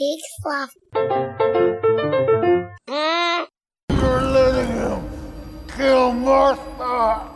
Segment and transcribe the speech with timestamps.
[0.00, 0.70] big fluff.
[2.88, 3.46] Mm.
[3.90, 5.00] You're letting him
[5.76, 7.28] kill Martha.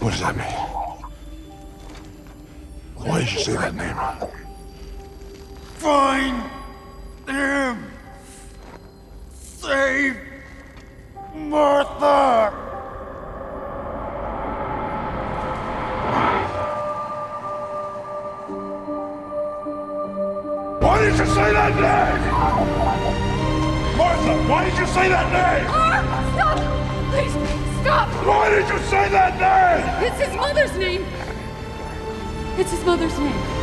[0.00, 0.46] What does that mean?
[2.96, 3.96] Why did you say that name?
[5.78, 6.42] Find
[7.26, 7.90] him.
[9.32, 10.16] Save
[11.34, 12.67] Martha.
[21.18, 22.22] Did you say that name?
[23.98, 25.66] Martha, why did you say that name?
[25.68, 26.58] Ah, stop!
[27.10, 27.32] Please,
[27.80, 28.08] stop!
[28.24, 30.06] Why did you say that name?
[30.06, 31.04] It's his mother's name!
[32.56, 33.57] It's his mother's name.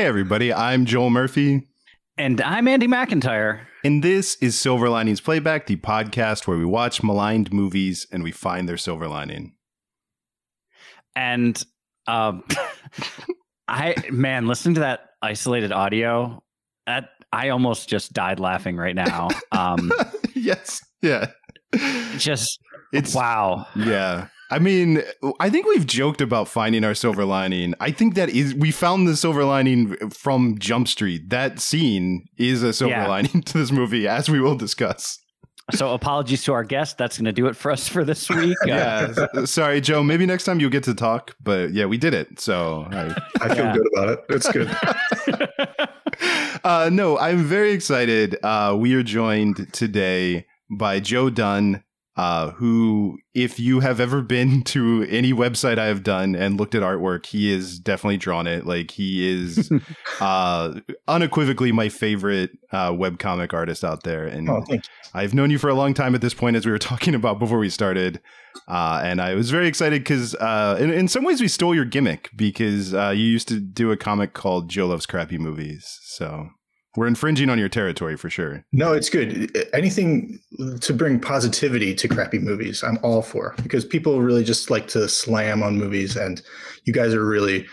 [0.00, 1.68] Hey, everybody, I'm Joel Murphy,
[2.16, 3.66] And I'm Andy McIntyre.
[3.84, 8.32] and this is Silver Linings Playback, the podcast where we watch maligned movies and we
[8.32, 9.56] find their silver lining.
[11.14, 11.62] And
[12.06, 12.44] um,
[13.68, 16.42] I, man, listening to that isolated audio,
[16.86, 19.28] that I almost just died laughing right now.
[19.52, 19.92] Um,
[20.34, 21.26] yes, yeah.
[22.16, 22.58] just
[22.94, 23.66] It's wow.
[23.76, 24.28] Yeah.
[24.50, 25.02] I mean,
[25.38, 27.74] I think we've joked about finding our silver lining.
[27.80, 31.30] I think that is we found the silver lining from Jump Street.
[31.30, 33.06] That scene is a silver Yeah.
[33.08, 35.18] lining to this movie, as we will discuss.
[35.72, 36.98] So apologies to our guest.
[36.98, 38.56] That's going to do it for us for this week.
[38.64, 39.44] Uh, Yeah.
[39.44, 40.02] Sorry, Joe.
[40.02, 41.36] Maybe next time you'll get to talk.
[41.40, 42.40] But yeah, we did it.
[42.40, 43.74] So I, I feel Yeah.
[43.76, 44.20] good about it.
[44.30, 44.68] It's good.
[46.64, 48.36] uh, no, I'm very excited.
[48.42, 51.84] Uh, we are joined today by Joe Dunn,
[52.16, 56.74] uh, who, if you have ever been to any website I have done and looked
[56.74, 58.66] at artwork, he is definitely drawn it.
[58.66, 59.70] Like he is
[60.20, 64.26] uh, unequivocally my favorite uh, webcomic artist out there.
[64.26, 64.64] And Oh.
[65.14, 67.38] I've known you for a long time at this point, as we were talking about
[67.38, 68.20] before we started.
[68.68, 71.84] Uh, and I was very excited because, uh, in, in some ways, we stole your
[71.84, 75.98] gimmick because uh, you used to do a comic called Joe Loves Crappy Movies.
[76.02, 76.48] So
[76.96, 78.64] we're infringing on your territory for sure.
[78.72, 79.56] No, it's good.
[79.72, 80.40] Anything
[80.80, 85.08] to bring positivity to crappy movies, I'm all for because people really just like to
[85.08, 86.42] slam on movies, and
[86.84, 87.66] you guys are really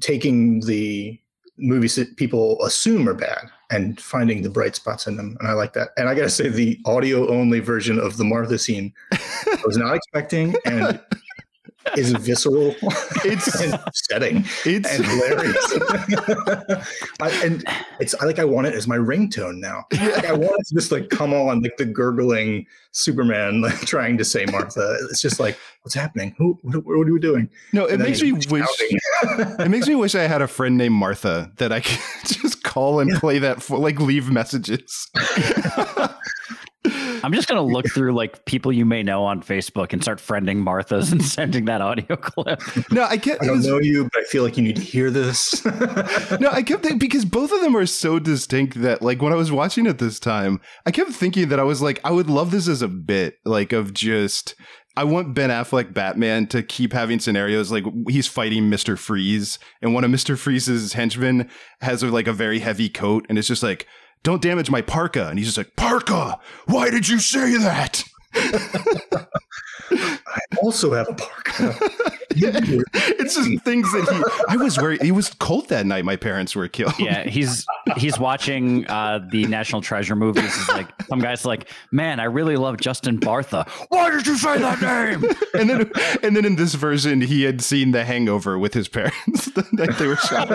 [0.00, 1.18] taking the
[1.56, 5.36] movies that people assume are bad and finding the bright spots in them.
[5.40, 5.90] And I like that.
[5.96, 9.76] And I got to say, the audio only version of the Martha scene, I was
[9.76, 11.00] not expecting and
[11.96, 12.74] is visceral
[13.24, 14.44] It's and upsetting.
[14.64, 15.72] it's and hilarious.
[17.20, 17.64] I, and
[18.00, 19.84] it's I like I want it as my ringtone now.
[19.92, 24.18] Like I want it to just like come on, like the gurgling Superman like trying
[24.18, 24.96] to say Martha.
[25.10, 26.34] It's just like what's happening?
[26.38, 26.58] Who?
[26.62, 27.48] What, what are we doing?
[27.72, 27.86] no.
[27.86, 28.66] It makes me wish.
[28.80, 33.00] It makes me wish I had a friend named Martha that I could just call
[33.00, 35.08] and play that for, like leave messages.
[36.86, 40.18] I'm just going to look through like people you may know on Facebook and start
[40.18, 42.60] friending Martha's and sending that audio clip.
[42.92, 43.42] no, I can't.
[43.42, 45.64] I don't was- know you, but I feel like you need to hear this.
[45.64, 49.36] no, I kept thinking because both of them are so distinct that like when I
[49.36, 52.50] was watching it this time, I kept thinking that I was like, I would love
[52.50, 54.54] this as a bit, like of just
[54.96, 58.96] I want Ben Affleck Batman to keep having scenarios like he's fighting Mr.
[58.96, 60.38] Freeze, and one of Mr.
[60.38, 61.48] Freeze's henchmen
[61.80, 63.86] has like a very heavy coat, and it's just like,
[64.24, 65.28] don't damage my parka.
[65.28, 68.02] And he's just like, Parka, why did you say that?
[69.90, 71.76] I also have a parka.
[72.36, 76.56] it's just things that he I was wearing it was cold that night my parents
[76.56, 76.98] were killed.
[76.98, 77.64] Yeah, he's
[77.96, 80.52] he's watching uh, the National Treasure movies.
[80.54, 83.68] He's like, some guys like, man, I really love Justin Bartha.
[83.88, 85.30] Why did you say that name?
[85.54, 85.90] and then
[86.24, 89.96] and then in this version he had seen the hangover with his parents the night
[89.98, 90.50] they were shot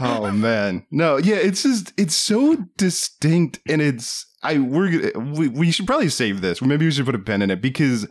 [0.00, 0.86] oh man.
[0.90, 6.08] No yeah it's just it's so distinct and it's i we're we, we should probably
[6.08, 6.60] save this.
[6.62, 8.06] Maybe we should put a pen in it because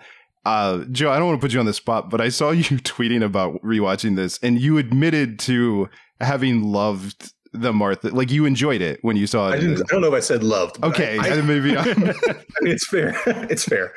[0.46, 2.64] uh joe i don't want to put you on the spot but i saw you
[2.64, 5.90] tweeting about rewatching this and you admitted to
[6.22, 9.82] having loved the martha like you enjoyed it when you saw it I didn't.
[9.82, 10.84] I don't know if I said loved.
[10.84, 12.14] okay I, I, maybe I mean,
[12.72, 13.16] it's fair.
[13.50, 13.94] it's fair.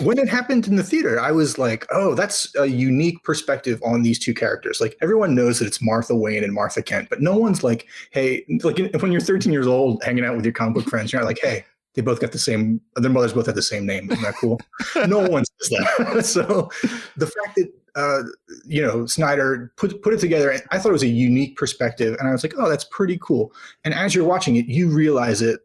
[0.00, 4.02] When it happened in the theater, I was like, "Oh, that's a unique perspective on
[4.02, 7.36] these two characters." Like everyone knows that it's Martha Wayne and Martha Kent, but no
[7.36, 10.84] one's like, "Hey," like when you're 13 years old, hanging out with your comic book
[10.88, 11.64] friends, you're not like, "Hey."
[11.94, 12.80] They both got the same.
[12.94, 14.08] Their mothers both had the same name.
[14.12, 14.60] Isn't that cool?
[15.08, 16.24] no one says that.
[16.24, 16.70] so,
[17.16, 18.22] the fact that uh,
[18.66, 20.50] you know, Snyder put put it together.
[20.50, 23.18] And I thought it was a unique perspective, and I was like, oh, that's pretty
[23.20, 23.52] cool.
[23.84, 25.60] And as you're watching it, you realize it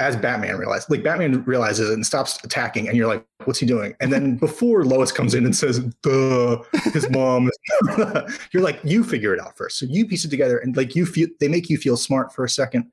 [0.00, 0.90] as Batman realizes.
[0.90, 3.94] Like Batman realizes it and stops attacking, and you're like, what's he doing?
[4.00, 6.62] And then before Lois comes in and says, duh,
[6.92, 7.50] his mom,
[8.52, 9.78] you're like, you figure it out first.
[9.78, 12.44] So you piece it together, and like you feel, they make you feel smart for
[12.44, 12.90] a second.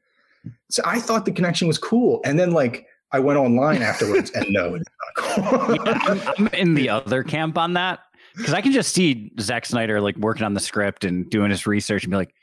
[0.69, 4.45] So I thought the connection was cool, and then like I went online afterwards, and
[4.49, 5.75] no, it's not cool.
[5.85, 7.99] Yeah, I'm, I'm in the other camp on that
[8.35, 11.67] because I can just see Zack Snyder like working on the script and doing his
[11.67, 12.33] research and be like,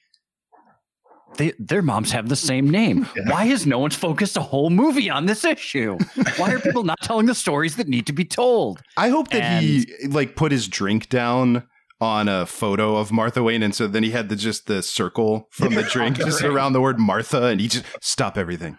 [1.37, 3.07] they, their moms have the same name.
[3.17, 3.31] Yeah.
[3.31, 5.99] Why has no one's focused a whole movie on this issue?
[6.37, 8.83] Why are people not telling the stories that need to be told?
[8.97, 11.65] I hope that he like put his drink down
[12.01, 15.49] on a photo of Martha Wayne, and so then he had the just the circle
[15.51, 18.79] from the drink just around the word Martha, and he just stop everything.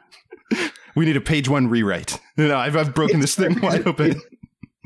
[0.96, 2.20] We need a page one rewrite.
[2.38, 4.22] No, I've, I've broken this thing wide open.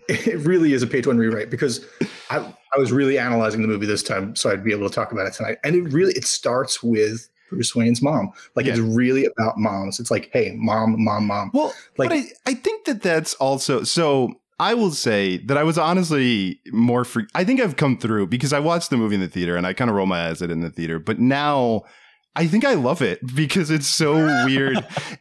[0.09, 1.85] it really is a page one rewrite because
[2.31, 2.37] I,
[2.75, 5.27] I was really analyzing the movie this time so I'd be able to talk about
[5.27, 5.59] it tonight.
[5.63, 8.31] And it really it starts with Bruce Wayne's mom.
[8.55, 9.99] Like it's really about moms.
[9.99, 11.51] It's like, hey, mom, mom, mom.
[11.53, 14.33] Well, Like- but I, I think that that's also so.
[14.59, 17.25] I will say that I was honestly more free.
[17.35, 19.73] I think I've come through because I watched the movie in the theater and I
[19.73, 20.99] kind of roll my eyes at it in the theater.
[20.99, 21.81] But now
[22.35, 24.13] I think I love it because it's so
[24.45, 24.77] weird.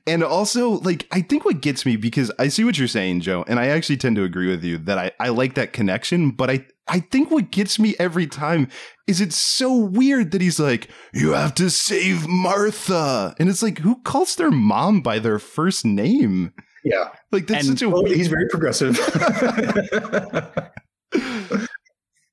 [0.06, 3.44] And also, like, I think what gets me because I see what you're saying, Joe,
[3.46, 6.30] and I actually tend to agree with you that I, I like that connection.
[6.30, 8.68] But I, I think what gets me every time
[9.06, 13.34] is it's so weird that he's like, you have to save Martha.
[13.38, 16.52] And it's like, who calls their mom by their first name?
[16.82, 17.10] Yeah.
[17.30, 18.16] Like, that's And- such a Well, weird.
[18.16, 18.98] he's very progressive.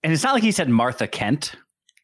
[0.01, 1.55] And it's not like he said Martha Kent.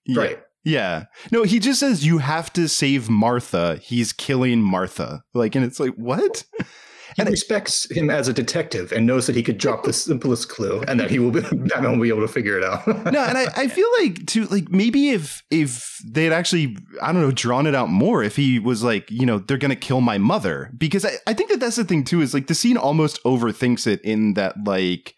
[0.05, 0.21] Yeah.
[0.21, 0.39] Right.
[0.65, 1.05] Yeah.
[1.31, 3.77] No, he just says you have to save Martha.
[3.81, 5.23] He's killing Martha.
[5.33, 6.43] Like, and it's like, what?
[7.15, 10.81] He respects him as a detective and knows that he could drop the simplest clue
[10.85, 12.85] and that he will be Batman will be able to figure it out.
[12.87, 17.13] no, and I, I feel like too like maybe if if they had actually I
[17.13, 20.01] don't know drawn it out more if he was like you know they're gonna kill
[20.01, 22.75] my mother because I, I think that that's the thing too is like the scene
[22.75, 25.13] almost overthinks it in that like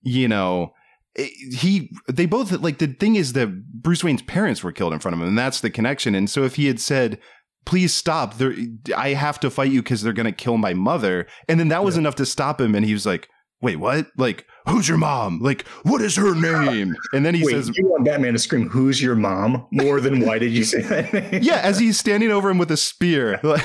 [0.00, 0.72] you know it-
[1.16, 5.14] he they both like the thing is that Bruce Wayne's parents were killed in front
[5.14, 6.14] of him and that's the connection.
[6.14, 7.18] And so if he had said
[7.64, 8.54] please stop there
[8.96, 11.96] I have to fight you because they're gonna kill my mother and then that was
[11.96, 13.28] enough to stop him and he was like
[13.62, 14.06] wait what?
[14.18, 15.40] Like who's your mom?
[15.40, 16.94] Like what is her name?
[17.14, 20.20] And then he Wait, says you want Batman to scream, "Who's your mom?" more than
[20.20, 21.42] why did you say that name?
[21.42, 23.40] yeah as he's standing over him with a spear.
[23.42, 23.64] Like,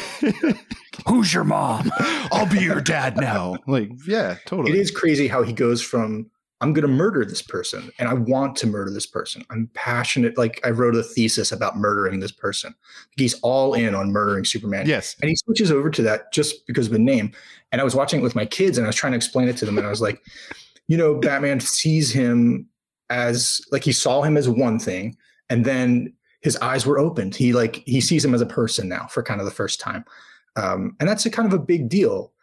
[1.07, 1.92] Who's your mom?
[2.31, 3.57] i'll be your dad now.
[3.68, 4.77] Like yeah totally.
[4.77, 6.30] It is crazy how he goes from
[6.61, 9.43] I'm going to murder this person and I want to murder this person.
[9.49, 10.37] I'm passionate.
[10.37, 12.75] Like I wrote a thesis about murdering this person.
[13.17, 14.85] He's all in on murdering Superman.
[14.87, 17.31] yes And he switches over to that just because of the name.
[17.71, 19.57] And I was watching it with my kids and I was trying to explain it
[19.57, 19.77] to them.
[19.77, 20.21] And I was like,
[20.87, 22.67] you know, Batman sees him
[23.09, 25.17] as like he saw him as one thing.
[25.49, 27.35] And then his eyes were opened.
[27.35, 30.05] He like he sees him as a person now for kind of the first time.
[30.55, 32.33] Um, and that's a kind of a big deal.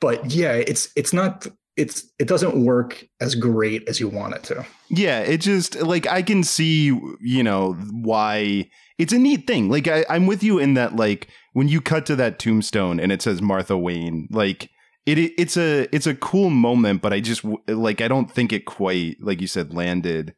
[0.00, 1.46] But yeah, it's it's not
[1.78, 4.66] it's it doesn't work as great as you want it to.
[4.90, 6.86] Yeah, it just like I can see,
[7.20, 9.70] you know, why it's a neat thing.
[9.70, 13.12] Like I, I'm with you in that, like when you cut to that tombstone and
[13.12, 14.70] it says Martha Wayne, like
[15.06, 18.66] it, it's a it's a cool moment, but I just like I don't think it
[18.66, 20.34] quite like you said landed.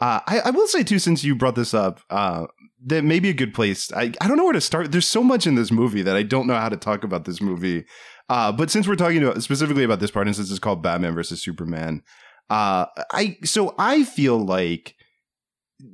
[0.00, 2.46] Uh, I, I will say too, since you brought this up, uh,
[2.86, 3.92] that may be a good place.
[3.92, 4.92] I, I don't know where to start.
[4.92, 7.40] There's so much in this movie that I don't know how to talk about this
[7.40, 7.84] movie.
[8.28, 11.14] Uh, but since we're talking about specifically about this part, and since it's called Batman
[11.14, 12.02] versus Superman,
[12.50, 14.94] uh, I so I feel like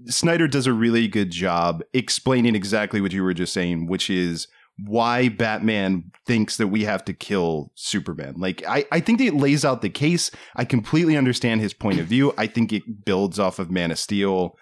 [0.07, 4.49] Snyder does a really good job explaining exactly what you were just saying, which is
[4.85, 8.35] why Batman thinks that we have to kill Superman.
[8.37, 10.31] Like I, I think it lays out the case.
[10.57, 12.35] I completely understand his point of view.
[12.37, 14.57] I think it builds off of Man of Steel.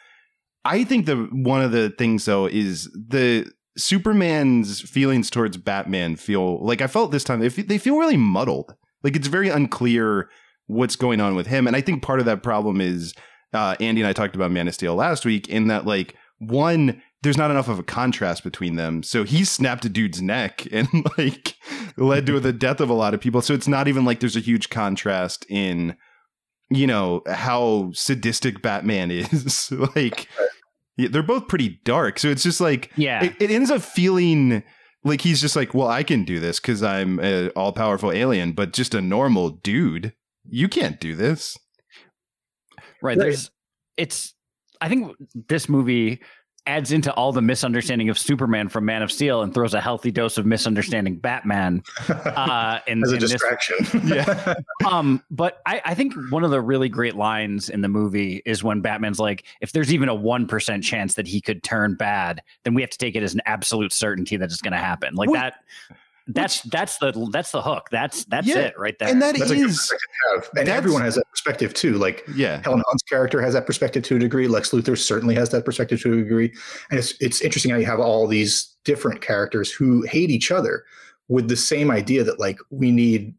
[0.65, 6.65] I think the one of the things though is the Superman's feelings towards Batman feel
[6.65, 8.75] like I felt this time they fe- they feel really muddled.
[9.03, 10.29] Like it's very unclear
[10.67, 13.15] what's going on with him, and I think part of that problem is
[13.53, 17.03] uh, Andy and I talked about Man of Steel last week in that like one
[17.23, 19.03] there's not enough of a contrast between them.
[19.05, 21.55] So he snapped a dude's neck and like
[21.97, 23.43] led to the death of a lot of people.
[23.43, 25.97] So it's not even like there's a huge contrast in
[26.71, 29.71] you know how sadistic Batman is.
[29.97, 30.29] like
[30.97, 32.19] they're both pretty dark.
[32.19, 33.25] So it's just like Yeah.
[33.25, 34.63] it, it ends up feeling
[35.05, 38.53] like he's just like, well, I can do this because I'm an all powerful alien,
[38.53, 40.13] but just a normal dude.
[40.49, 41.57] You can't do this.
[42.77, 42.85] Right.
[43.03, 43.19] Right.
[43.19, 43.51] There's
[43.97, 44.35] it's
[44.81, 45.13] I think
[45.49, 46.21] this movie
[46.67, 50.11] adds into all the misunderstanding of Superman from Man of Steel and throws a healthy
[50.11, 53.77] dose of misunderstanding Batman uh, in, As a in this distraction.
[54.13, 54.55] Yeah.
[54.89, 58.63] um, but I, I think one of the really great lines in the movie is
[58.63, 62.43] when Batman's like, if there's even a one percent chance that he could turn bad,
[62.65, 65.15] then we have to take it as an absolute certainty that it's going to happen.
[65.15, 65.55] Like that.
[66.29, 67.89] That's that's the that's the hook.
[67.91, 69.09] That's that's Yeah, it right there.
[69.09, 70.49] and that That's is perspective to have.
[70.57, 71.95] And everyone has that perspective too.
[71.95, 72.61] Like yeah.
[72.63, 74.47] Helen Hunt's character has that perspective to a degree.
[74.47, 76.53] Lex Luthor certainly has that perspective to a degree.
[76.91, 80.85] And it's it's interesting how you have all these different characters who hate each other
[81.29, 83.35] with the same idea that like we need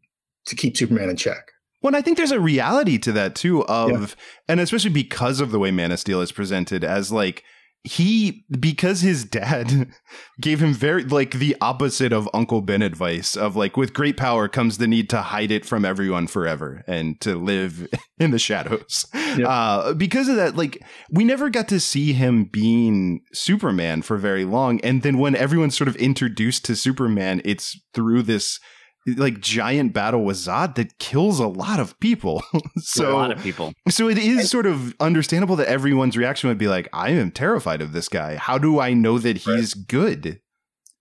[0.46, 1.52] to keep Superman in check.
[1.80, 4.16] Well, and I think there's a reality to that too of
[4.48, 7.44] and especially because of the way Man of Steel is presented as like
[7.84, 9.88] he because his dad
[10.40, 14.48] gave him very like the opposite of Uncle Ben advice of like with great power
[14.48, 17.86] comes the need to hide it from everyone forever and to live
[18.18, 19.04] in the shadows.
[19.14, 19.46] Yep.
[19.46, 24.46] Uh because of that like we never got to see him being Superman for very
[24.46, 28.58] long and then when everyone's sort of introduced to Superman it's through this
[29.06, 32.42] like giant battle with Zod that kills a lot of people.
[32.78, 33.72] so a lot of people.
[33.88, 37.82] so it is sort of understandable that everyone's reaction would be like, I am terrified
[37.82, 38.36] of this guy.
[38.36, 40.40] How do I know that he's good?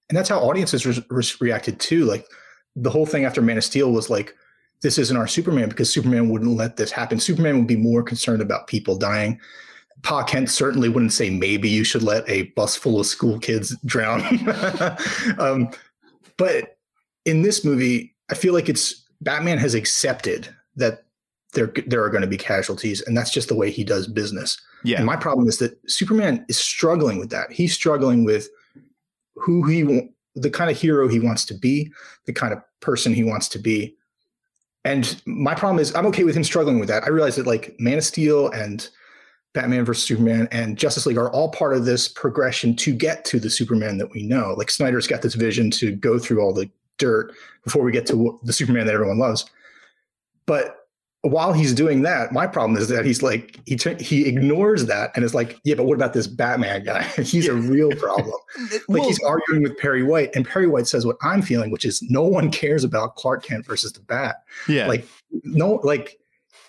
[0.10, 2.06] And that's how audiences re- re- reacted too.
[2.06, 2.28] Like
[2.76, 4.36] the whole thing after Man of Steel was like,
[4.82, 7.20] this isn't our Superman because Superman wouldn't let this happen.
[7.20, 9.40] Superman would be more concerned about people dying.
[10.02, 13.76] Pa Kent certainly wouldn't say maybe you should let a bus full of school kids
[13.86, 14.22] drown.
[15.40, 15.70] um,
[16.38, 16.78] but
[17.26, 21.06] in this movie, I feel like it's Batman has accepted that
[21.54, 24.60] there there are going to be casualties, and that's just the way he does business.
[24.84, 24.98] Yeah.
[24.98, 27.52] And my problem is that Superman is struggling with that.
[27.52, 28.50] He's struggling with
[29.36, 31.92] who he the kind of hero he wants to be,
[32.26, 33.96] the kind of person he wants to be.
[34.84, 37.04] And my problem is I'm okay with him struggling with that.
[37.04, 38.90] I realize that like Man of Steel and
[39.54, 43.40] Batman versus Superman and Justice League are all part of this progression to get to
[43.40, 44.56] the Superman that we know.
[44.58, 46.70] Like Snyder's got this vision to go through all the
[47.04, 47.34] dirt
[47.64, 49.46] before we get to the Superman that everyone loves.
[50.46, 50.78] But
[51.22, 55.24] while he's doing that, my problem is that he's like he he ignores that and
[55.24, 57.04] is like, yeah, but what about this Batman guy?
[57.24, 58.36] he's a real problem.
[58.72, 61.86] like Well- he's arguing with Perry White, and Perry White says what I'm feeling, which
[61.86, 64.36] is no one cares about Clark Kent versus the Bat.
[64.68, 64.88] yeah.
[64.88, 65.06] Like
[65.44, 66.20] no, like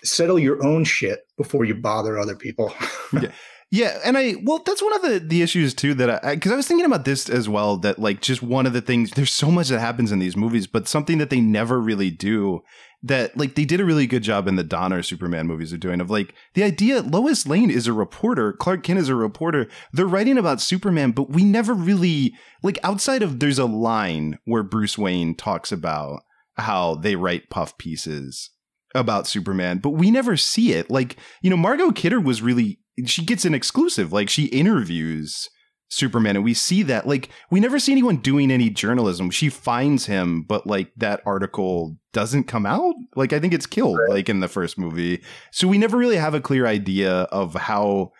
[0.03, 2.73] settle your own shit before you bother other people.
[3.11, 3.31] Yeah,
[4.03, 6.67] and I well, that's one of the the issues too that I because I was
[6.67, 7.77] thinking about this as well.
[7.77, 9.11] That like just one of the things.
[9.11, 12.61] There's so much that happens in these movies, but something that they never really do.
[13.03, 16.01] That like they did a really good job in the Donner Superman movies of doing
[16.01, 17.01] of like the idea.
[17.01, 18.53] Lois Lane is a reporter.
[18.53, 19.67] Clark Kent is a reporter.
[19.93, 24.63] They're writing about Superman, but we never really like outside of there's a line where
[24.63, 26.21] Bruce Wayne talks about
[26.57, 28.49] how they write puff pieces
[28.95, 30.89] about Superman, but we never see it.
[30.89, 34.13] Like, you know, Margot Kidder was really she gets an exclusive.
[34.13, 35.49] Like she interviews
[35.89, 37.07] Superman and we see that.
[37.07, 39.29] Like we never see anyone doing any journalism.
[39.29, 42.95] She finds him, but like that article doesn't come out.
[43.15, 45.21] Like I think it's killed like in the first movie.
[45.51, 48.11] So we never really have a clear idea of how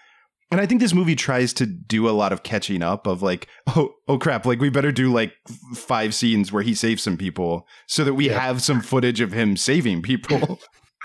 [0.51, 3.47] and I think this movie tries to do a lot of catching up of like,
[3.75, 5.33] oh, oh crap, like we better do like
[5.73, 8.39] five scenes where he saves some people so that we Yeah.
[8.39, 10.59] have some footage of him saving people.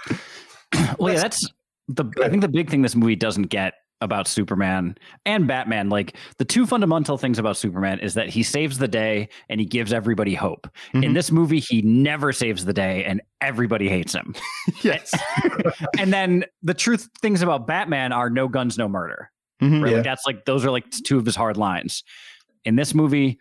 [0.99, 1.49] Well, yeah, that's
[1.95, 2.05] the.
[2.23, 6.45] I think the big thing this movie doesn't get about Superman and Batman, like the
[6.45, 10.35] two fundamental things about Superman, is that he saves the day and he gives everybody
[10.35, 10.67] hope.
[10.95, 11.15] In Mhm.
[11.15, 14.35] this movie, he never saves the day and everybody hates him.
[14.83, 15.13] yes.
[15.99, 19.31] and then the truth things about Batman are no guns, no murder.
[19.61, 19.83] Mhm.
[19.83, 19.91] Right?
[19.91, 19.97] Yeah.
[19.97, 22.03] Like that's like those are like two of his hard lines.
[22.65, 23.39] In this movie,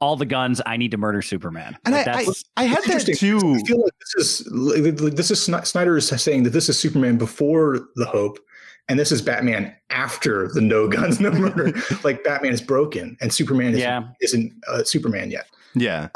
[0.00, 1.76] all the guns, I need to murder Superman.
[1.84, 2.24] And Like, I, I,
[2.56, 3.36] I had It's that too.
[3.38, 7.18] I feel like this is like, this is Snyder is saying that this is Superman
[7.18, 8.38] before the hope,
[8.88, 11.72] and this is Batman after the no guns, no murder.
[12.02, 14.02] like Batman is broken, and Superman isn't, Yeah.
[14.20, 15.46] isn't uh, Superman yet.
[15.74, 16.08] Yeah.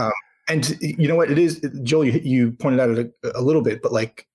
[0.49, 2.05] And you know what it is, Joel?
[2.07, 4.27] You, you pointed out it a, a little bit, but like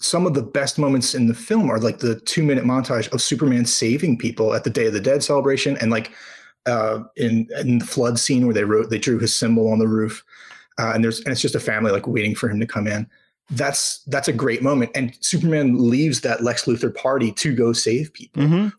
[0.00, 3.20] some of the best moments in the film are like the two minute montage of
[3.20, 6.12] Superman saving people at the Day of the Dead celebration, and like
[6.68, 9.88] uh, in in the flood scene where they wrote they drew his symbol on the
[9.88, 10.22] roof,
[10.78, 13.08] uh, and there's and it's just a family like waiting for him to come in.
[13.50, 18.12] That's that's a great moment, and Superman leaves that Lex Luthor party to go save
[18.12, 18.72] people Mhm.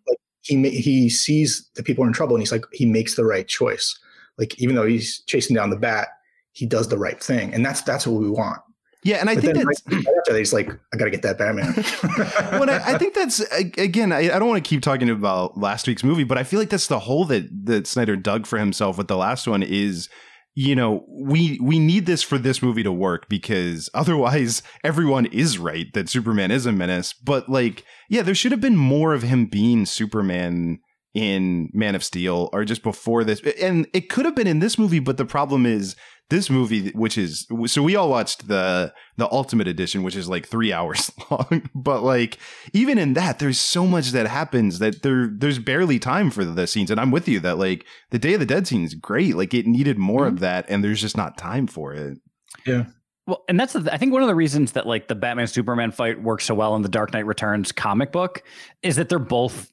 [0.43, 3.48] he he sees that people are in trouble and he's like he makes the right
[3.48, 3.98] choice
[4.38, 6.08] like even though he's chasing down the bat
[6.53, 8.62] he does the right thing and that's that's what we want
[9.03, 9.18] Yeah.
[9.18, 9.84] And I but think then that's.
[9.88, 11.74] right, right after that he's like i gotta get that batman
[12.60, 13.39] well, I, I think that's
[13.77, 14.12] again.
[14.12, 16.70] I, I don't want to keep talking about last week's movie, but I feel like
[16.70, 19.63] that's the hole that that Snyder dug for himself with the last one.
[19.63, 20.10] Is
[20.56, 25.58] you know we we need this for this movie to work because otherwise everyone is
[25.58, 27.13] right that Superman is a menace.
[27.13, 30.79] But like, yeah, there should have been more of him being Superman
[31.13, 33.41] in Man of Steel or just before this.
[33.60, 35.96] And it could have been in this movie, but the problem is
[36.30, 40.48] this movie, which is so we all watched the the Ultimate Edition, which is like
[40.48, 41.70] three hours long.
[41.76, 42.38] But like
[42.74, 46.68] even in that, there's so much that happens that there there's barely time for the
[46.68, 46.92] scenes.
[46.92, 49.36] And I'm with you that like the Day of the Dead scene is great.
[49.36, 50.36] Like it needed more mm-hmm.
[50.36, 52.18] of that, and there's just not time for it.
[52.66, 52.86] Yeah.
[53.28, 55.92] Well, and that's the, I think one of the reasons that like the Batman Superman
[55.92, 58.42] fight works so well in the Dark Knight Returns comic book
[58.82, 59.72] is that they're both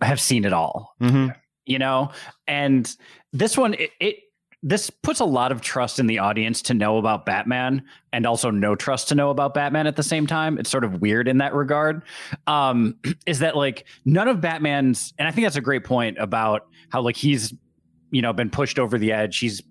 [0.00, 0.94] have seen it all.
[1.00, 1.28] Mm-hmm.
[1.64, 2.10] You know,
[2.48, 2.92] and
[3.32, 4.16] this one it, it
[4.62, 8.50] this puts a lot of trust in the audience to know about Batman and also
[8.50, 10.56] no trust to know about Batman at the same time.
[10.56, 12.02] It's sort of weird in that regard.
[12.46, 16.68] Um, is that like none of Batman's, and I think that's a great point about
[16.90, 17.52] how like he's,
[18.12, 19.38] you know, been pushed over the edge.
[19.38, 19.62] He's,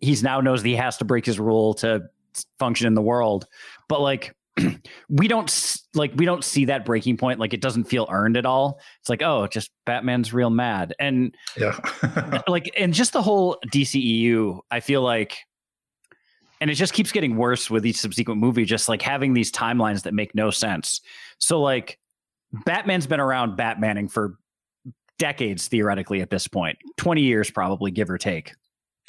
[0.00, 2.02] he's now knows that he has to break his rule to
[2.58, 3.46] function in the world.
[3.88, 4.34] But like,
[5.08, 8.46] we don't like we don't see that breaking point like it doesn't feel earned at
[8.46, 8.80] all.
[9.00, 10.94] It's like oh just batman's real mad.
[10.98, 11.78] And yeah.
[12.02, 15.38] Uh, like and just the whole dceu i feel like
[16.60, 20.02] and it just keeps getting worse with each subsequent movie just like having these timelines
[20.04, 21.00] that make no sense.
[21.38, 21.98] So like
[22.64, 24.38] batman's been around batmaning for
[25.18, 26.78] decades theoretically at this point.
[26.96, 28.54] 20 years probably give or take.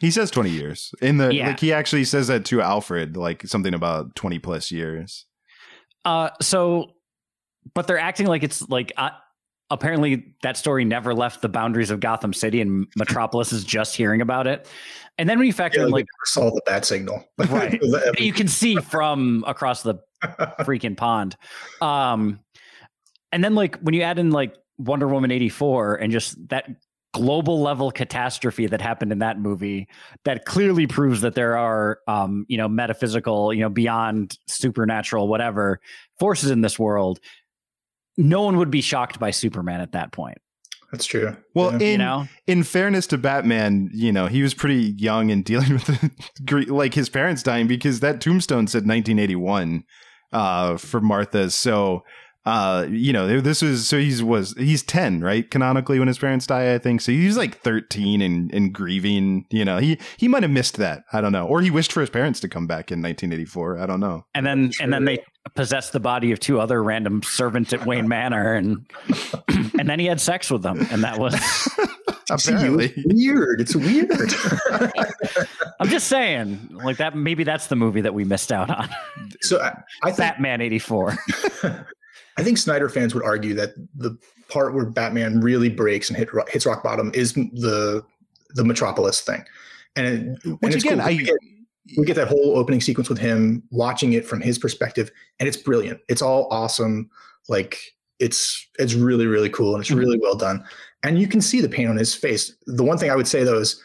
[0.02, 0.94] He says 20 years.
[1.02, 1.48] In the yeah.
[1.48, 5.26] like he actually says that to alfred like something about 20 plus years
[6.06, 6.92] uh, so,
[7.74, 9.10] but they're acting like it's like uh,
[9.70, 14.22] apparently that story never left the boundaries of Gotham City, and Metropolis is just hearing
[14.22, 14.68] about it.
[15.18, 17.82] And then when you factor yeah, in like saw the bat signal, right?
[18.20, 19.96] you can see from across the
[20.62, 21.36] freaking pond.
[21.82, 22.40] Um,
[23.32, 26.70] and then like when you add in like Wonder Woman eighty four and just that
[27.16, 29.88] global level catastrophe that happened in that movie
[30.26, 35.80] that clearly proves that there are um, you know metaphysical you know beyond supernatural whatever
[36.20, 37.22] forces in this world.
[38.18, 40.38] No one would be shocked by superman at that point.
[40.92, 41.38] That's true.
[41.54, 41.88] Well yeah.
[41.88, 42.28] in, you know?
[42.48, 46.96] in fairness to batman you know he was pretty young and dealing with the, like
[46.96, 49.86] his parents dying because that tombstone said 1981
[50.34, 51.50] uh, for martha.
[51.50, 52.04] So
[52.46, 55.50] uh you know this was so he's was he's 10 right?
[55.50, 57.02] Canonically when his parents die i think.
[57.02, 59.78] So he's like 13 and and grieving you know.
[59.78, 61.04] He he might have missed that.
[61.12, 61.48] I don't know.
[61.48, 64.26] Or he wished for his parents to come back in 1984 i don't know.
[64.34, 68.08] And then and then they possessed the body of two other random servants at wayne
[68.08, 68.86] manor and
[69.80, 70.86] and then he had sex with them.
[70.92, 71.36] And that was
[72.30, 72.94] apparently.
[73.06, 73.62] weird.
[73.62, 74.10] It's weird.
[75.80, 78.90] I'm just saying like that maybe that's the movie that we missed out on.
[79.42, 81.18] So i, I think batman 84
[82.38, 84.18] I think Snyder fans would argue that the
[84.50, 88.04] part where Batman really breaks and hit, hits rock bottom is the
[88.56, 89.44] the Metropolis thing,
[89.96, 91.08] and, it, which and again, cool.
[91.08, 91.38] I we get,
[91.98, 95.58] we get that whole opening sequence with him watching it from his perspective, and it's
[95.58, 96.00] brilliant.
[96.08, 97.10] It's all awesome.
[97.48, 97.80] Like
[98.20, 100.00] it's it's really really cool and it's mm-hmm.
[100.00, 100.64] really well done,
[101.04, 102.56] and you can see the pain on his face.
[102.66, 103.82] The one thing I would say though is,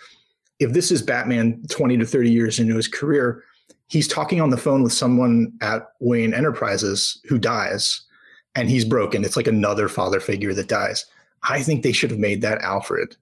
[0.58, 3.44] if this is Batman twenty to thirty years into his career,
[3.88, 8.06] he's talking on the phone with someone at Wayne Enterprises who dies
[8.54, 9.24] and he's broken.
[9.24, 11.06] It's like another father figure that dies.
[11.42, 13.16] I think they should have made that Alfred.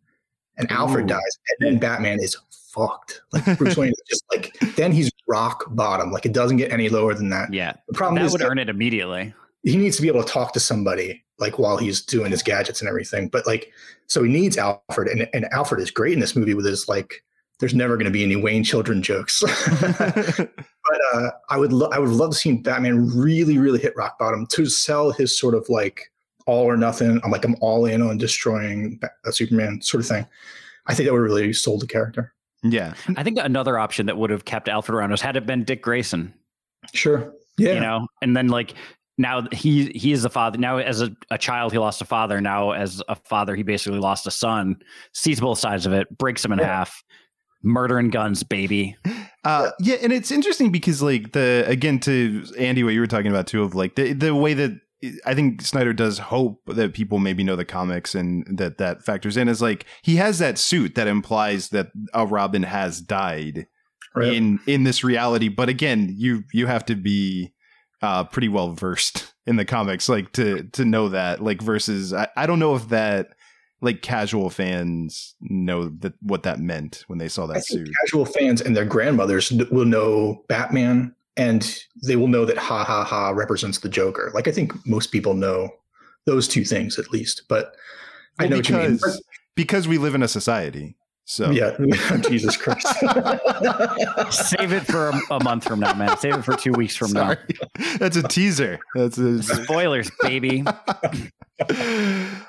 [0.56, 1.08] And Alfred Ooh.
[1.08, 3.22] dies, and then Batman is fucked.
[3.32, 6.10] Like Bruce Wayne is just like then he's rock bottom.
[6.10, 7.52] Like it doesn't get any lower than that.
[7.52, 7.74] Yeah.
[7.88, 9.34] The problem that is would that earn it immediately.
[9.62, 12.80] He needs to be able to talk to somebody like while he's doing his gadgets
[12.80, 13.28] and everything.
[13.28, 13.72] But like
[14.06, 17.22] so he needs Alfred and, and Alfred is great in this movie with his like
[17.60, 19.42] there's never going to be any Wayne children jokes.
[19.88, 24.18] but uh, I would lo- I would love to see Batman really really hit rock
[24.18, 26.10] bottom to sell his sort of like
[26.46, 27.20] all or nothing.
[27.24, 30.26] I'm like I'm all in on destroying a Superman sort of thing.
[30.86, 32.32] I think that would really sold the character.
[32.62, 35.64] Yeah, I think another option that would have kept Alfred around was had it been
[35.64, 36.34] Dick Grayson.
[36.92, 37.32] Sure.
[37.56, 37.74] Yeah.
[37.74, 38.74] You know, and then like
[39.18, 42.40] now he he is a father now as a, a child he lost a father
[42.40, 44.76] now as a father he basically lost a son
[45.12, 46.66] sees both sides of it breaks him in yeah.
[46.66, 47.02] half
[47.62, 48.96] murder and guns, baby.
[49.44, 53.30] Uh, yeah, and it's interesting because like the again to Andy, what you were talking
[53.30, 54.80] about too, of like the the way that
[55.24, 59.36] I think Snyder does hope that people maybe know the comics and that that factors
[59.36, 63.66] in is like he has that suit that implies that a Robin has died
[64.14, 64.32] right.
[64.32, 65.48] in in this reality.
[65.48, 67.52] But again, you you have to be
[68.02, 72.28] uh, pretty well versed in the comics like to to know that like versus I,
[72.36, 73.28] I don't know if that
[73.80, 77.88] like casual fans know that what that meant when they saw that suit.
[78.04, 83.04] Casual fans and their grandmothers will know Batman, and they will know that ha ha
[83.04, 84.30] ha represents the Joker.
[84.34, 85.70] Like I think most people know
[86.24, 87.42] those two things at least.
[87.48, 87.74] But
[88.38, 89.22] well, I know because
[89.54, 90.96] because we live in a society.
[91.30, 91.76] So yeah,
[92.28, 92.86] Jesus Christ.
[94.30, 96.16] Save it for a, a, month from now, man.
[96.16, 97.36] Save it for two weeks from Sorry.
[97.60, 97.84] now.
[97.98, 98.78] That's a teaser.
[98.94, 100.64] That's a spoilers, baby.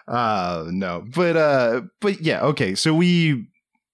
[0.08, 3.48] uh no but uh but yeah okay so we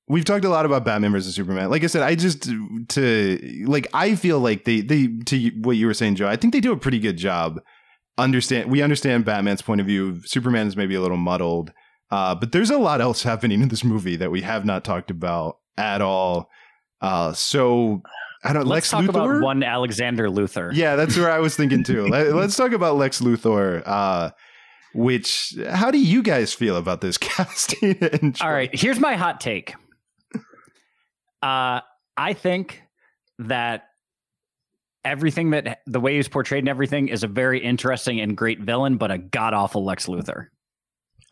[0.09, 2.49] we've talked a lot about batman versus superman like i said i just
[2.89, 6.51] to like i feel like they they to what you were saying joe i think
[6.51, 7.61] they do a pretty good job
[8.17, 11.71] understand we understand batman's point of view superman is maybe a little muddled
[12.15, 15.11] uh but there's a lot else happening in this movie that we have not talked
[15.11, 16.49] about at all
[17.01, 18.01] uh so
[18.43, 20.71] i don't Let's lex talk luthor about one Alexander Luthor.
[20.73, 22.07] yeah, that's where I was thinking too.
[22.07, 23.81] Let, us talk about Lex Luthor.
[23.85, 24.29] Uh,
[24.93, 28.35] which, how do you guys feel about this casting?
[28.41, 29.73] All right, here's my hot take.
[31.41, 31.81] Uh,
[32.17, 32.81] I think
[33.39, 33.83] that
[35.03, 38.97] everything that the way he's portrayed and everything is a very interesting and great villain,
[38.97, 40.47] but a god awful Lex Luthor.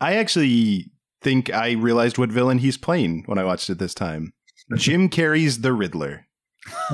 [0.04, 4.34] I actually think I realized what villain he's playing when I watched it this time.
[4.76, 6.26] Jim Carrey's The Riddler.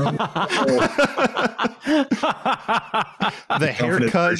[3.59, 4.37] The haircut,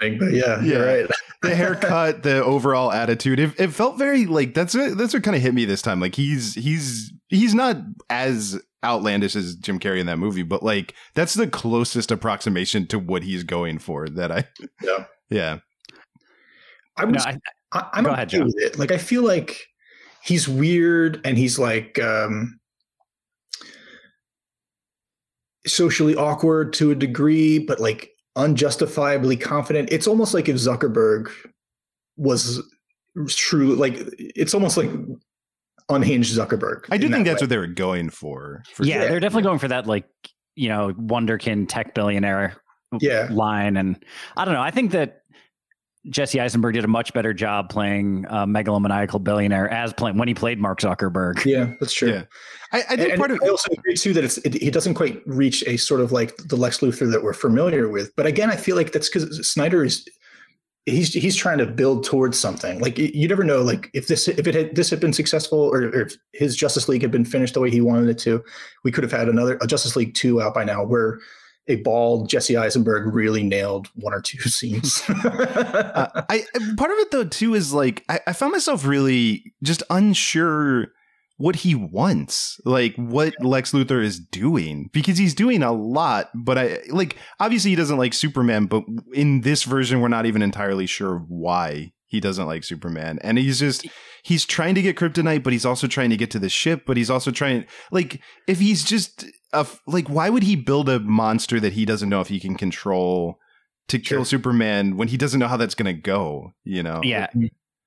[0.00, 0.92] Thing, But yeah, you're Yeah.
[1.02, 1.10] right.
[1.42, 3.38] the haircut, the overall attitude.
[3.40, 6.00] It, it felt very like that's what, that's what kind of hit me this time.
[6.00, 7.76] Like he's he's he's not
[8.10, 12.98] as outlandish as Jim Carrey in that movie, but like that's the closest approximation to
[12.98, 14.08] what he's going for.
[14.08, 14.44] That I
[14.82, 15.04] Yeah.
[15.30, 15.58] yeah
[16.96, 17.38] I No, was, I-
[17.72, 18.44] I, I'm Go okay ahead, John.
[18.46, 18.78] with it.
[18.78, 19.66] Like I feel like
[20.22, 22.58] he's weird and he's like um
[25.66, 29.90] socially awkward to a degree, but like unjustifiably confident.
[29.92, 31.28] It's almost like if Zuckerberg
[32.16, 32.62] was
[33.28, 33.74] true.
[33.74, 34.90] Like it's almost like
[35.88, 36.84] unhinged Zuckerberg.
[36.90, 37.44] I do think that that's way.
[37.44, 38.62] what they were going for.
[38.72, 39.08] for yeah, sure.
[39.10, 40.06] they're definitely going for that like
[40.56, 42.56] you know wonderkin tech billionaire
[43.00, 43.28] Yeah.
[43.30, 44.02] line, and
[44.36, 44.62] I don't know.
[44.62, 45.17] I think that
[46.08, 50.34] Jesse Eisenberg did a much better job playing a megalomaniacal billionaire as playing when he
[50.34, 51.44] played Mark Zuckerberg.
[51.44, 52.10] Yeah, that's true.
[52.10, 52.22] Yeah.
[52.72, 54.94] I, I think and part of I also agree too that it's it, he doesn't
[54.94, 58.14] quite reach a sort of like the Lex Luthor that we're familiar with.
[58.16, 60.08] But again, I feel like that's because Snyder is
[60.86, 62.80] he's he's trying to build towards something.
[62.80, 65.58] Like you you never know, like if this if it had this had been successful
[65.58, 68.42] or, or if his Justice League had been finished the way he wanted it to,
[68.84, 71.18] we could have had another a Justice League two out by now where
[71.68, 75.02] a bald Jesse Eisenberg really nailed one or two scenes.
[75.08, 76.44] uh, I
[76.76, 80.88] part of it though too is like I, I found myself really just unsure
[81.36, 86.30] what he wants, like what Lex Luthor is doing, because he's doing a lot.
[86.34, 90.42] But I like obviously he doesn't like Superman, but in this version we're not even
[90.42, 93.86] entirely sure why he doesn't like Superman, and he's just
[94.22, 96.96] he's trying to get kryptonite, but he's also trying to get to the ship, but
[96.96, 101.60] he's also trying like if he's just a, like why would he build a monster
[101.60, 103.38] that he doesn't know if he can control?
[103.88, 107.00] to kill Superman when he doesn't know how that's going to go, you know?
[107.02, 107.28] Yeah.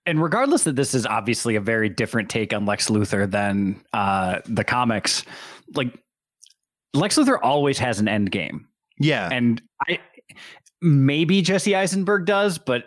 [0.06, 4.40] And regardless that this is obviously a very different take on Lex Luthor than uh,
[4.46, 5.24] the comics,
[5.76, 5.96] like
[6.94, 8.68] Lex Luthor always has an end game.
[9.00, 9.30] Yeah.
[9.32, 10.00] And I
[10.82, 12.86] maybe Jesse Eisenberg does, but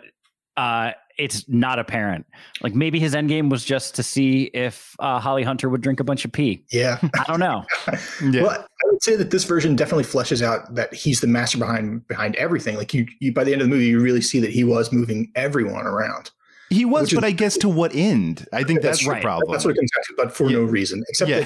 [0.57, 2.25] uh, it's not apparent.
[2.61, 5.99] Like maybe his end game was just to see if uh, Holly Hunter would drink
[5.99, 6.63] a bunch of pee.
[6.71, 6.99] yeah.
[7.17, 7.63] I don't know.
[8.31, 8.41] yeah.
[8.43, 12.07] Well, I would say that this version definitely fleshes out that he's the master behind
[12.07, 12.75] behind everything.
[12.77, 14.91] Like you, you by the end of the movie, you really see that he was
[14.91, 16.31] moving everyone around.
[16.69, 18.45] he was, which is- but I guess to what end?
[18.51, 19.21] I think that's, That's the right.
[19.23, 19.51] problem.
[19.51, 20.57] That's what it comes down to, but for Yeah.
[20.57, 21.45] no reason except yeah.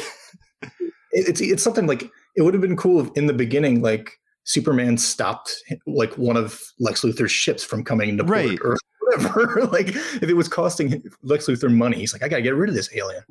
[0.62, 0.72] that
[1.12, 2.04] it's it's something like
[2.36, 4.12] it would have been cool if in the beginning, like
[4.44, 5.54] Superman stopped
[5.88, 8.60] like one of Lex Luthor's ships from coming into port Right.
[8.64, 8.78] or
[9.18, 9.66] whatever.
[9.72, 12.76] like if it was costing Lex Luthor money, he's like, I gotta get rid of
[12.76, 13.24] this alien.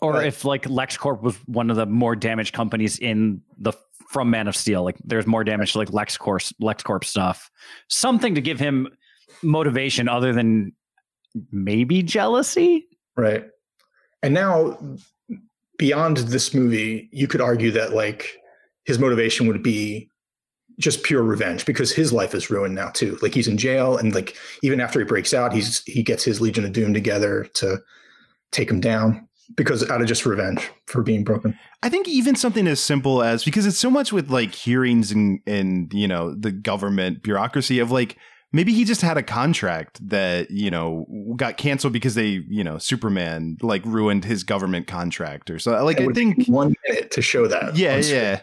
[0.00, 0.26] Or Right.
[0.26, 3.72] if like LexCorp was one of the more damaged companies in the
[4.08, 7.50] from Man of Steel, like there's more damage to like LexCorp LexCorp stuff.
[7.88, 8.88] Something to give him
[9.42, 10.72] motivation other than
[11.50, 12.86] maybe jealousy.
[13.16, 13.44] Right.
[14.22, 14.78] And now,
[15.78, 18.36] beyond this movie, you could argue that like
[18.84, 20.08] his motivation would be
[20.78, 23.18] just pure revenge because his life is ruined now too.
[23.22, 26.40] Like he's in jail, and like even after he breaks out, he's he gets his
[26.40, 27.78] Legion of Doom together to
[28.50, 31.58] take him down because out of just revenge for being broken.
[31.82, 35.40] I think even something as simple as because it's so much with like hearings and
[35.46, 38.16] and you know the government bureaucracy of like
[38.52, 41.06] maybe he just had a contract that you know
[41.36, 46.00] got canceled because they you know Superman like ruined his government contract or so like
[46.00, 47.76] I think one minute to show that.
[47.76, 48.40] yeah yeah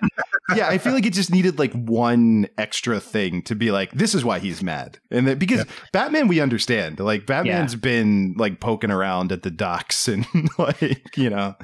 [0.56, 4.14] yeah I feel like it just needed like one extra thing to be like this
[4.16, 8.92] is why he's mad and that because Batman we understand like Batman's been like poking
[8.92, 10.26] around at the docks and
[10.58, 11.56] like you know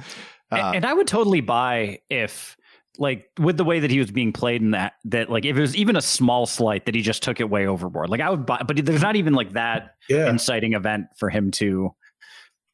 [0.51, 2.55] A- uh, and I would totally buy if
[2.97, 5.59] like with the way that he was being played in that that like if it
[5.59, 8.09] was even a small slight that he just took it way overboard.
[8.09, 11.51] Like I would buy but there's not even like that Yeah, inciting event for him
[11.51, 11.93] to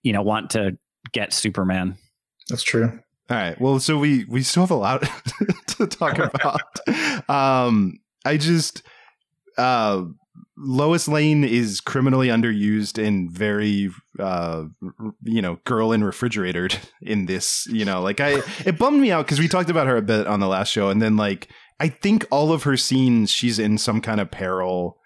[0.04, 0.78] you know want to
[1.12, 1.98] get Superman.
[2.50, 3.00] that's true.
[3.32, 3.60] All right.
[3.62, 5.04] Well, so we we still have a lot
[5.68, 6.62] to talk about.
[7.30, 8.84] um, I just
[9.58, 10.04] uh,
[10.58, 13.90] Lois Lane is criminally underused and very,
[14.20, 14.66] uh,
[15.24, 16.68] you know, girl in refrigerator
[17.02, 17.66] in this.
[17.68, 20.28] You know, like I, it bummed me out because we talked about her a bit
[20.28, 21.48] on the last show, and then like
[21.80, 24.98] I think all of her scenes, she's in some kind of peril.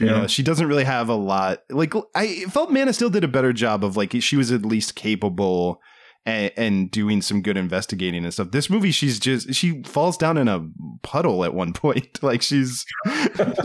[0.00, 0.12] You Yeah.
[0.20, 1.58] know, she doesn't really have a lot.
[1.68, 4.64] Like I felt Man of Steel did a better job of like she was at
[4.64, 5.80] least capable
[6.24, 8.50] and, and doing some good investigating and stuff.
[8.52, 10.64] This movie, she's just she falls down in a
[11.02, 12.22] puddle at one point.
[12.22, 12.84] Like she's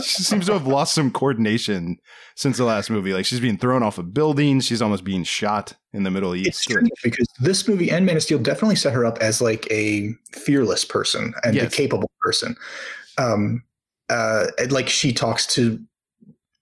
[0.02, 1.98] she seems to have lost some coordination
[2.34, 3.12] since the last movie.
[3.12, 4.60] Like she's being thrown off a building.
[4.60, 6.48] She's almost being shot in the Middle East.
[6.48, 9.66] It's strange because this movie and Man of Steel definitely set her up as like
[9.70, 11.72] a fearless person and Yes.
[11.72, 12.56] a capable person.
[13.18, 13.62] Um,
[14.10, 15.78] uh, like she talks to,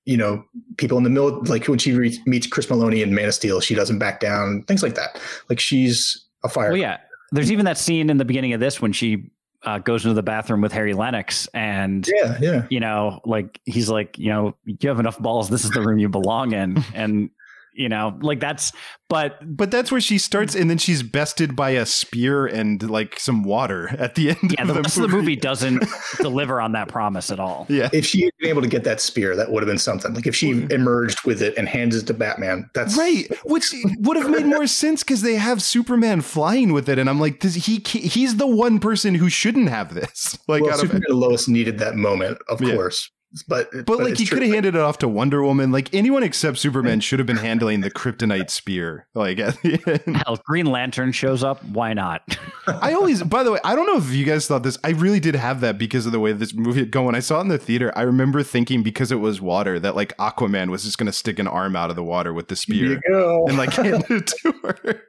[0.07, 0.43] you know,
[0.79, 1.43] people in the middle.
[1.45, 4.63] Like when she re- meets Chris Meloni in Man of Steel, she doesn't back down.
[4.63, 5.21] Things like that.
[5.51, 6.71] Like she's a fire.
[6.71, 6.99] Well, yeah.
[7.33, 9.31] There's even that scene in the beginning of this when she
[9.65, 12.67] uh, goes into the bathroom with Harry Lennix, and yeah, yeah.
[12.71, 15.51] you know, like he's like, you know, you have enough balls.
[15.51, 17.31] This is the room you belong in, and
[17.77, 18.73] you know, like that's.
[19.09, 23.21] But But that's where she starts, and then she's bested by a spear and like
[23.21, 25.85] some water at the end yeah, of the the rest of the movie doesn't
[26.19, 27.67] deliver on that promise at all.
[27.69, 27.89] Yeah.
[27.93, 30.13] If she had been able to get that spear, that would have been something.
[30.13, 30.73] Like if she mm-hmm.
[30.73, 34.67] emerged with it and hands it to Batman, that's Right, which would have made more
[34.67, 38.47] sense because they have Superman flying with it, and I'm like, this, he he's the
[38.47, 40.39] one person who shouldn't have this.
[40.49, 42.75] Like, well, out of Superman and Lois needed that moment, of Yeah.
[42.75, 43.11] course.
[43.49, 45.73] But but like he could have handed it off to Wonder Woman.
[45.73, 49.09] Like anyone except Superman should have been handling the kryptonite spear.
[49.15, 50.17] Like at the end.
[50.19, 51.63] Hell, Green Lantern shows up.
[51.65, 52.39] Why not?
[52.67, 54.79] I always, by the way, I don't know if you guys thought this.
[54.85, 57.05] I really did have that because of the way this movie had gone.
[57.05, 59.97] When I saw it in the theater, I remember thinking because it was water that
[59.97, 62.55] like Aquaman was just going to stick an arm out of the water with the
[62.55, 65.03] Here you spear and like hand it to her.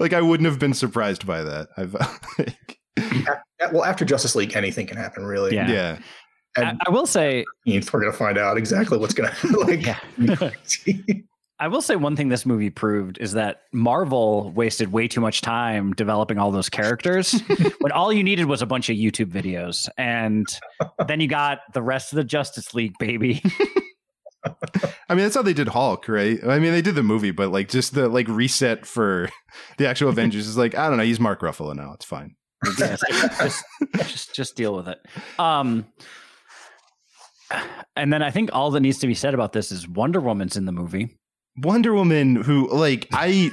[0.00, 1.68] like I wouldn't have been surprised by that.
[1.76, 1.94] I've
[2.38, 2.80] like,
[3.72, 5.54] well, after Justice League, anything can happen, really.
[5.54, 5.70] Yeah.
[5.70, 5.98] yeah.
[6.56, 9.84] I, And I will say, we're going to find out exactly what's going to like.
[9.84, 10.50] yeah.
[11.60, 15.42] I will say one thing this movie proved is that Marvel wasted way too much
[15.42, 17.38] time developing all those characters
[17.80, 19.86] when all you needed was a bunch of YouTube videos.
[19.98, 20.46] And
[21.06, 23.42] then you got the rest of the Justice League, baby.
[25.10, 26.42] I mean, that's how they did Hulk, right?
[26.46, 29.28] I mean, they did the movie, but like just the like reset for
[29.76, 31.92] the actual Avengers is like, I don't know, he's Mark Ruffalo now.
[31.92, 32.36] It's fine.
[32.78, 33.02] Yes,
[33.38, 33.64] just,
[33.96, 34.98] just just deal with it.
[35.38, 35.86] Um,
[37.96, 40.56] and then I think all that needs to be said about this is Wonder Woman's
[40.56, 41.16] in the movie.
[41.58, 43.50] Wonder Woman, who like I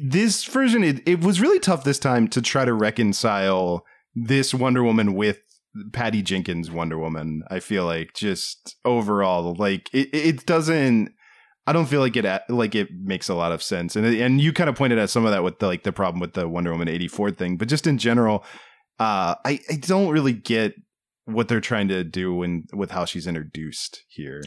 [0.00, 4.82] this version, it, it was really tough this time to try to reconcile this Wonder
[4.82, 5.38] Woman with
[5.92, 7.42] Patty Jenkins Wonder Woman.
[7.50, 11.10] I feel like just overall, like it, it doesn't.
[11.66, 14.52] I don't feel like it like it makes a lot of sense, and and you
[14.52, 16.72] kind of pointed out some of that with the, like the problem with the Wonder
[16.72, 18.44] Woman eighty four thing, but just in general,
[18.98, 20.74] uh, I I don't really get
[21.28, 24.42] what they're trying to do and with how she's introduced here.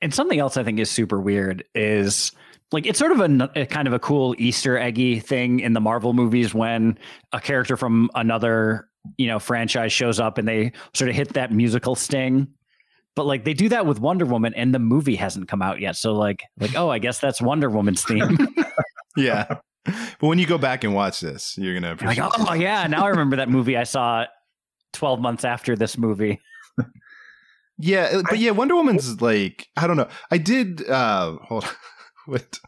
[0.00, 2.32] And something else I think is super weird is
[2.72, 3.20] like it's sort of
[3.54, 6.98] a kind of a cool Easter eggy thing in the Marvel movies when
[7.32, 11.52] a character from another you know franchise shows up and they sort of hit that
[11.52, 12.48] musical sting.
[13.14, 15.96] But like they do that with Wonder Woman and the movie hasn't come out yet.
[15.96, 18.36] So like like oh I guess that's Wonder Woman's theme.
[19.16, 19.46] Yeah.
[19.86, 22.48] But when you go back and watch this, you're gonna like appreciate.
[22.50, 24.26] oh yeah now I remember that movie I saw
[24.92, 26.40] 12 months after this movie.
[27.78, 30.08] Yeah, uh, but yeah, Wonder Woman's like I don't know.
[30.30, 31.70] I did uh hold on.
[32.26, 32.60] Wait.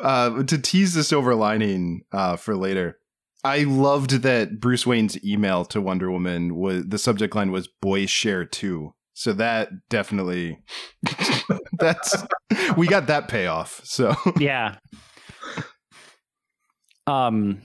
[0.00, 2.98] Uh to tease the silver lining uh for later.
[3.42, 8.10] I loved that Bruce Wayne's email to Wonder Woman was the subject line was boys
[8.10, 8.94] share too.
[9.12, 10.58] So that definitely
[11.78, 12.24] that's
[12.76, 13.80] we got that payoff.
[13.84, 14.76] So yeah.
[17.06, 17.60] Um,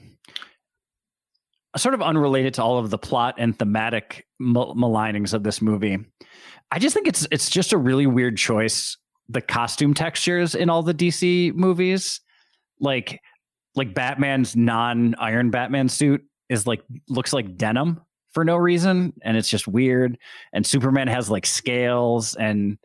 [1.77, 5.97] sort of unrelated to all of the plot and thematic mal- malignings of this movie.
[6.71, 8.97] I just think it's it's just a really weird choice.
[9.27, 12.21] The costume textures in all the DC movies,
[12.79, 13.19] like
[13.75, 18.01] like Batman's non Iron Batman suit is like looks like denim
[18.32, 20.17] for no reason, and it's just weird.
[20.53, 22.77] And Superman has like scales, and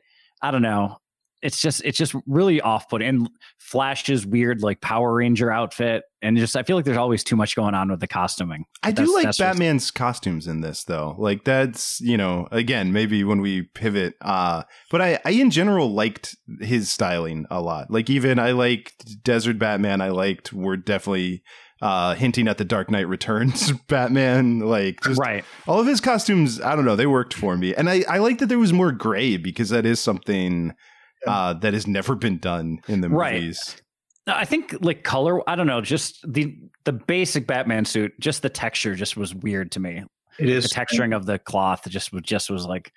[0.43, 0.99] I don't know.
[1.43, 3.09] It's just it's just really off putting.
[3.09, 3.31] And
[3.65, 7.57] Flash's weird like Power Ranger outfit, and just I feel like there's always too much
[7.57, 8.67] going on with the costuming.
[8.83, 11.17] I do like Batman's costumes in this though.
[11.19, 15.91] Like that's, you know, again, maybe when we pivot uh but I I in general
[15.91, 17.91] liked his styling a lot.
[17.91, 20.03] Like even I liked Desert Batman.
[20.03, 21.43] I liked we're definitely
[21.81, 25.43] uh hinting at the Dark Knight Returns Batman like just right.
[25.67, 27.75] all of his costumes, I don't know, they worked for me.
[27.75, 30.75] And I I like that there was more gray because that is something
[31.27, 33.35] uh that has never been done in the Right.
[33.41, 33.77] movies.
[34.27, 35.49] I think like color.
[35.49, 35.81] I don't know.
[35.83, 38.13] Just the the basic Batman suit.
[38.21, 40.03] Just the texture just was weird to me.
[40.39, 42.91] It is The texturing of the cloth just was just was like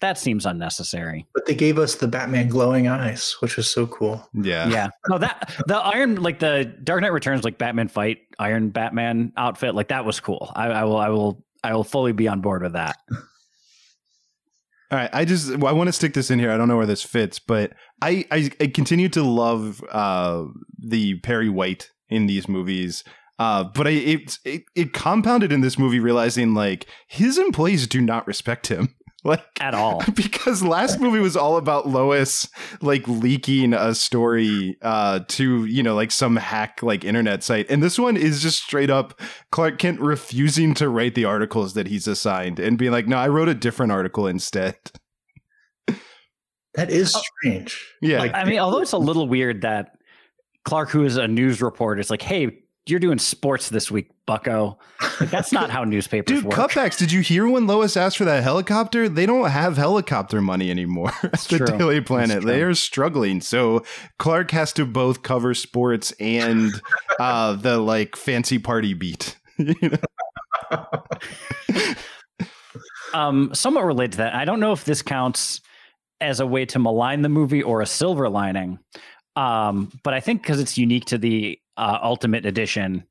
[0.00, 1.26] that seems unnecessary.
[1.32, 4.28] But they gave us the Batman glowing eyes, which was so cool.
[4.34, 4.68] Yeah.
[4.68, 4.88] Yeah.
[5.08, 9.74] No, that the Iron like the Dark Knight Returns like Batman fight Iron Batman outfit
[9.74, 10.52] like that was cool.
[10.54, 12.96] I, I will I will I will fully be on board with that.
[14.90, 16.50] All right, I just I want to stick this in here.
[16.50, 20.44] I don't know where this fits, but I I, I continue to love uh,
[20.78, 23.02] the Perry White in these movies.
[23.38, 28.00] Uh, but I it, it it compounded in this movie, realizing like his employees do
[28.00, 28.94] not respect him.
[29.24, 30.02] Like At all.
[30.14, 32.48] because last movie was all about Lois
[32.80, 37.82] like leaking a story uh to you know like some hack like internet site and
[37.82, 39.18] this one is just straight up
[39.50, 43.28] Clark Kent refusing to write the articles that he's assigned and being like no I
[43.28, 44.76] wrote a different article instead
[46.74, 47.94] That is strange.
[48.02, 48.18] Yeah.
[48.18, 49.92] Like, I mean, although it's a little weird that
[50.64, 54.78] Clark, who is a news reporter, is like, "Hey, you're doing sports this week, Bucko."
[55.20, 56.54] Like, that's not how newspapers Dude, work.
[56.54, 56.98] cutbacks.
[56.98, 59.08] Did you hear when Lois asked for that helicopter?
[59.08, 61.66] They don't have helicopter money anymore at the true.
[61.66, 62.44] Daily Planet.
[62.44, 63.40] They are struggling.
[63.40, 63.84] So
[64.18, 66.72] Clark has to both cover sports and
[67.18, 69.36] uh, the like fancy party beat.
[69.58, 69.98] You know?
[73.14, 75.60] Um, somewhat related to that, I don't know if this counts
[76.20, 78.80] as a way to malign the movie or a silver lining.
[79.36, 83.04] Um, but I think because it's unique to the uh, Ultimate Edition,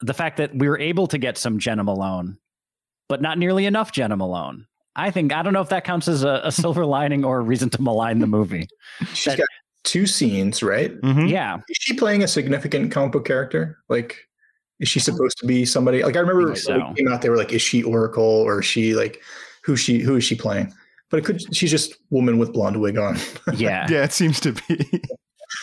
[0.00, 2.38] the fact that we were able to get some Jena Malone,
[3.08, 4.66] but not nearly enough Jena Malone.
[4.96, 7.42] I think I don't know if that counts as a, a silver lining or a
[7.42, 8.68] reason to malign the movie.
[9.14, 9.46] she's got
[9.84, 11.00] two scenes, right?
[11.00, 11.30] Mhm.
[11.30, 13.78] Yeah, Is she playing a significant comic book character?
[13.88, 14.16] Like,
[14.80, 16.02] is she supposed to be somebody?
[16.02, 16.78] Like, I remember think so.
[16.78, 19.20] when came out, they were like, "Is she Oracle or is she like
[19.64, 20.72] who she who is she playing?"
[21.10, 23.16] But it could she's just woman with blonde wig on,
[23.54, 25.02] yeah, Yeah, it seems to be.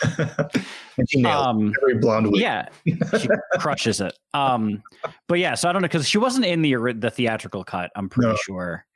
[1.08, 2.40] she Um, every blonde wig.
[2.40, 3.28] yeah, she
[3.58, 4.16] crushes it.
[4.34, 4.82] Um,
[5.28, 7.90] but yeah, so I don't know because she wasn't in the the theatrical cut.
[7.96, 8.36] I'm pretty No.
[8.36, 8.86] sure.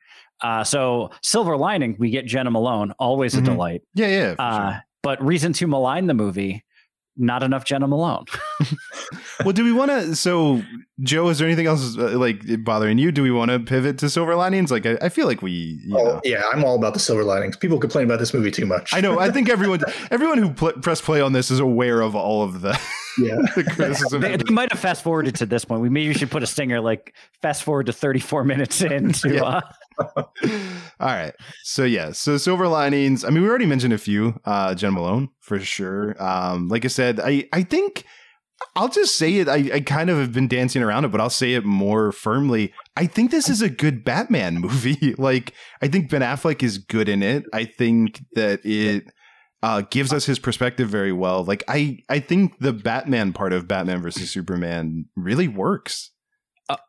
[0.42, 3.44] Uh, so silver lining, we get Jena Malone, always a Mhm.
[3.44, 3.82] delight.
[3.94, 4.34] yeah, yeah.
[4.38, 4.82] Uh, sure.
[5.02, 6.64] But reason to malign the movie,
[7.16, 8.24] not enough Jena Malone.
[9.42, 10.14] Well, do we want to?
[10.16, 10.62] So,
[11.00, 13.10] Joe, is there anything else uh, like bothering you?
[13.10, 14.70] Do we want to pivot to silver linings?
[14.70, 16.20] Like, I, I feel like we, you Oh, know.
[16.24, 17.56] yeah, I'm all about the silver linings.
[17.56, 18.92] People complain about this movie too much.
[18.92, 19.18] I know.
[19.18, 22.60] I think everyone, everyone who pl- press play on this is aware of all of
[22.60, 22.78] the,
[23.18, 23.36] Yeah.
[23.56, 24.20] the criticism.
[24.20, 25.80] They, they might have fast forwarded to this point.
[25.80, 29.36] We maybe should put a stinger like fast forward to 34 minutes into.
[29.36, 29.42] Yeah.
[29.44, 29.60] Uh,
[31.00, 31.32] All right.
[31.64, 32.12] So yeah.
[32.12, 33.24] So silver linings.
[33.24, 34.38] I mean, we already mentioned a few.
[34.44, 36.20] Uh, Jen Malone for sure.
[36.22, 38.04] Um, like I said, I I think
[38.76, 39.48] I'll just say it.
[39.48, 42.72] I, I kind of have been dancing around it, but I'll say it more firmly.
[42.96, 45.14] I think this is a good Batman movie.
[45.18, 47.44] like I think Ben Affleck is good in it.
[47.52, 49.04] I think that it
[49.62, 51.44] uh, gives us his perspective very well.
[51.44, 56.10] Like I I think the Batman part of Batman versus Superman really works.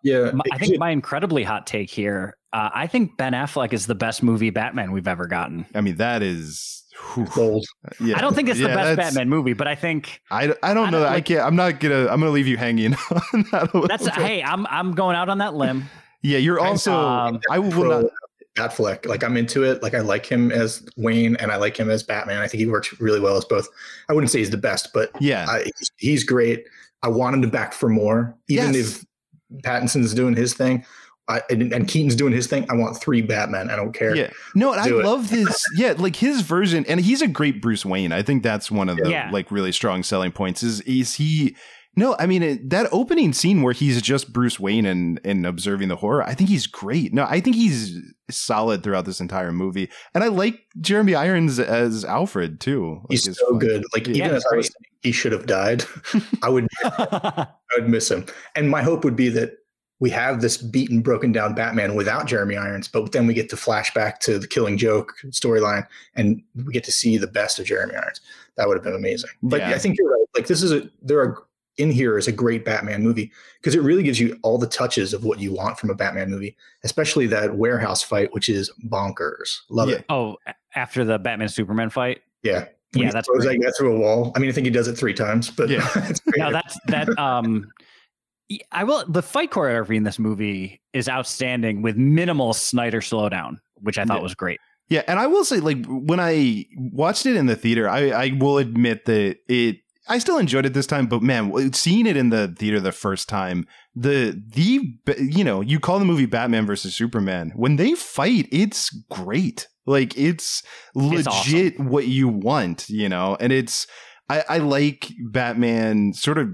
[0.04, 0.32] yeah.
[0.32, 2.36] my- I think my incredibly hot take here.
[2.54, 5.66] Uh, I think Ben Affleck is the best movie Batman we've ever gotten.
[5.74, 6.84] I mean, that is.
[7.14, 7.26] whew.
[7.34, 7.66] gold.
[8.00, 8.18] Yeah.
[8.18, 10.90] I don't think it's the best Batman movie, but I think I, I don't I
[10.90, 11.00] know.
[11.04, 11.42] don't I can't.
[11.42, 12.08] I'm not gonna.
[12.08, 12.94] I'm gonna leave you hanging
[13.34, 13.70] on that.
[13.74, 14.14] A that's bit.
[14.16, 15.86] hey, I'm I'm going out on that limb.
[16.24, 16.94] Yeah, you're also.
[16.94, 18.12] um, I will Pro not.
[18.56, 19.08] Batfleck.
[19.08, 19.82] Like I'm into it.
[19.82, 22.38] Like I like him as Wayne and I like him as Batman.
[22.42, 23.68] I think he works really well as both.
[24.08, 26.66] I wouldn't say he's the best, but Yeah, I, he's- he's great.
[27.02, 28.38] I want him to back for more.
[28.50, 29.04] Even Yes.
[29.54, 30.86] if Pattinson's doing his thing,
[31.32, 33.70] I, and, and Keaton's doing his thing, I want three Batman.
[33.70, 34.16] I don't care.
[34.16, 34.30] yeah.
[34.56, 34.94] No, and I it.
[35.06, 35.64] love this.
[35.76, 38.12] Yeah, like his version, and he's a great Bruce Wayne.
[38.12, 39.30] I think that's one of the Yeah.
[39.32, 40.64] like really strong selling points.
[40.64, 41.56] Is is he?
[41.94, 45.90] No, I mean it, that opening scene where he's just Bruce Wayne and and observing
[45.90, 46.24] the horror.
[46.24, 47.14] I think he's great.
[47.14, 52.06] No, I think he's solid throughout this entire movie, and I like Jeremy Irons as
[52.06, 53.02] Alfred too.
[53.10, 53.60] Like, He's so fun.
[53.60, 53.84] good.
[53.94, 55.84] Like Yeah, even he's as I was saying, he should have died.
[56.42, 58.26] I would I would miss him.
[58.56, 59.52] And my hope would be that
[60.02, 63.56] we have this beaten, broken down Batman without Jeremy Irons, but then we get to
[63.56, 67.96] flashback to the Killing Joke storyline, and we get to see the best of Jeremy
[67.96, 68.20] Irons.
[68.58, 69.30] That would have been amazing.
[69.44, 69.70] But Yeah.
[69.70, 70.26] I think you're right.
[70.36, 71.38] Like this is a there are
[71.78, 75.14] in here is a great Batman movie because it really gives you all the touches
[75.14, 79.60] of what you want from a Batman movie, especially that warehouse fight, which is bonkers.
[79.70, 79.96] Love Yeah.
[79.96, 80.06] it.
[80.10, 80.36] oh,
[80.76, 82.22] after the Batman Superman fight.
[82.44, 82.66] Yeah.
[82.94, 83.60] When Yeah, that's throws great.
[83.62, 84.34] that guy through a wall.
[84.36, 85.88] I mean, I think he does it three times, but Yeah.
[86.10, 86.52] it's great.
[86.52, 87.18] That's that.
[87.18, 87.84] Um, y-
[88.72, 89.06] I will.
[89.08, 94.18] The fight choreography in this movie is outstanding with minimal Snyder slowdown, which I thought
[94.18, 94.24] Yeah.
[94.24, 94.60] was great.
[94.90, 98.38] Yeah, and I will say, like when I watched it in the theater, I, I
[98.38, 99.78] will admit that it.
[100.10, 103.30] I still enjoyed it this time, but man, seeing it in the theater the first
[103.30, 104.82] time, the the
[105.18, 109.68] you know you call the movie Batman versus Superman when they fight, it's great.
[109.86, 110.62] Like it's
[110.96, 113.88] It's legit what you want, you know, and it's
[114.28, 116.50] I, I like Batman sort of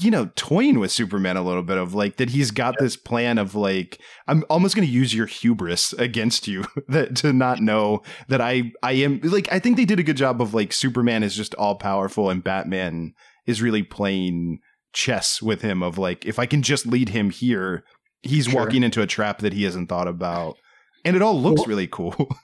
[0.00, 3.36] you know, toying with Superman a little bit of like that he's got this plan
[3.38, 8.02] of like I'm almost going to use your hubris against you that to not know
[8.28, 11.22] that I I am like I think they did a good job of like Superman
[11.22, 13.12] is just all powerful and Batman
[13.46, 14.60] is really playing
[14.92, 17.82] chess with him of like if I can just lead him here,
[18.22, 18.60] he's Sure.
[18.60, 20.56] walking into a trap that he hasn't thought about.
[21.04, 22.14] And it all looks Well- really cool.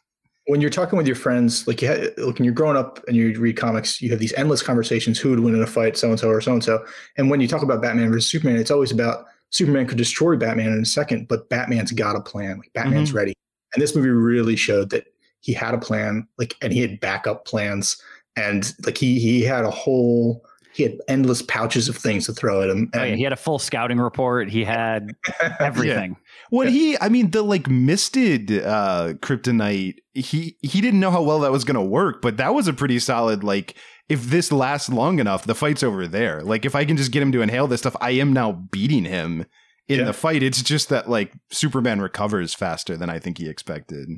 [0.49, 3.15] when you're talking with your friends, like you had, like when you're growing up and
[3.15, 6.09] you read comics, you have these endless conversations: who would win in a fight, so
[6.09, 6.85] and so or so and so.
[7.19, 10.73] And when you talk about Batman versus Superman, it's always about Superman could destroy Batman
[10.73, 12.59] in a second, but Batman's got a plan.
[12.59, 13.19] Like Batman's mm-hmm.
[13.19, 13.35] ready.
[13.75, 15.05] And this movie really showed that
[15.41, 18.03] he had a plan, like, and he had backup plans,
[18.35, 20.45] and like he he had a whole.
[20.79, 22.89] He had endless pouches of things to throw at him.
[22.95, 24.49] Oh, yeah, he had a full scouting report.
[24.49, 25.11] He had
[25.59, 26.17] everything.
[26.51, 31.41] When he, I mean, the like misted uh kryptonite, he he didn't know how well
[31.41, 33.75] that was gonna work, but that was a pretty solid like.
[34.09, 36.43] If this lasts long enough, the fight's over there.
[36.43, 39.05] Like if I can just get him to inhale this stuff, I am now beating
[39.05, 39.45] him
[39.89, 40.05] in Yeah.
[40.05, 40.45] the fight.
[40.45, 44.09] It's just that like Superman recovers faster than I think he expected.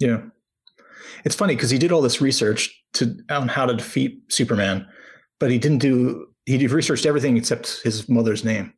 [0.00, 0.22] Yeah.
[1.24, 4.86] It's funny because he did all this research to on how to defeat Superman,
[5.44, 8.72] but he didn't do he researched everything except his mother's name.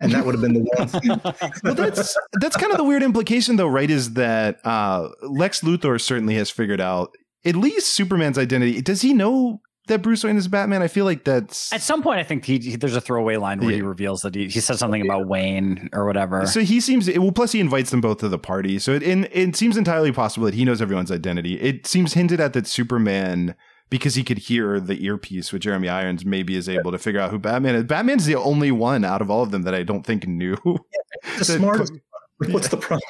[0.00, 1.50] And that would have been the one thing.
[1.64, 3.90] well, that's that's kind of the weird implication, though, right?
[3.90, 7.12] Is that uh, Lex Luthor certainly has figured out
[7.44, 8.80] at least Superman's identity.
[8.82, 10.80] Does he know that Bruce Wayne is Batman?
[10.80, 13.58] I feel like that's At some point, I think he, he- there's a throwaway line
[13.58, 16.46] where he reveals that he, he said something about Wayne or whatever.
[16.46, 17.32] so he seems well.
[17.32, 20.46] Plus, he invites them both to the party, so it in, it seems entirely possible
[20.46, 21.60] that he knows everyone's identity.
[21.60, 23.56] It seems hinted at that Superman.
[23.92, 27.30] Because he could hear the earpiece with Jeremy Irons, maybe is able to figure out
[27.30, 27.84] who Batman is.
[27.84, 30.56] Batman's the only one out of all of them that I don't think knew.
[31.38, 31.92] the smartest.
[32.48, 33.02] What's the problem?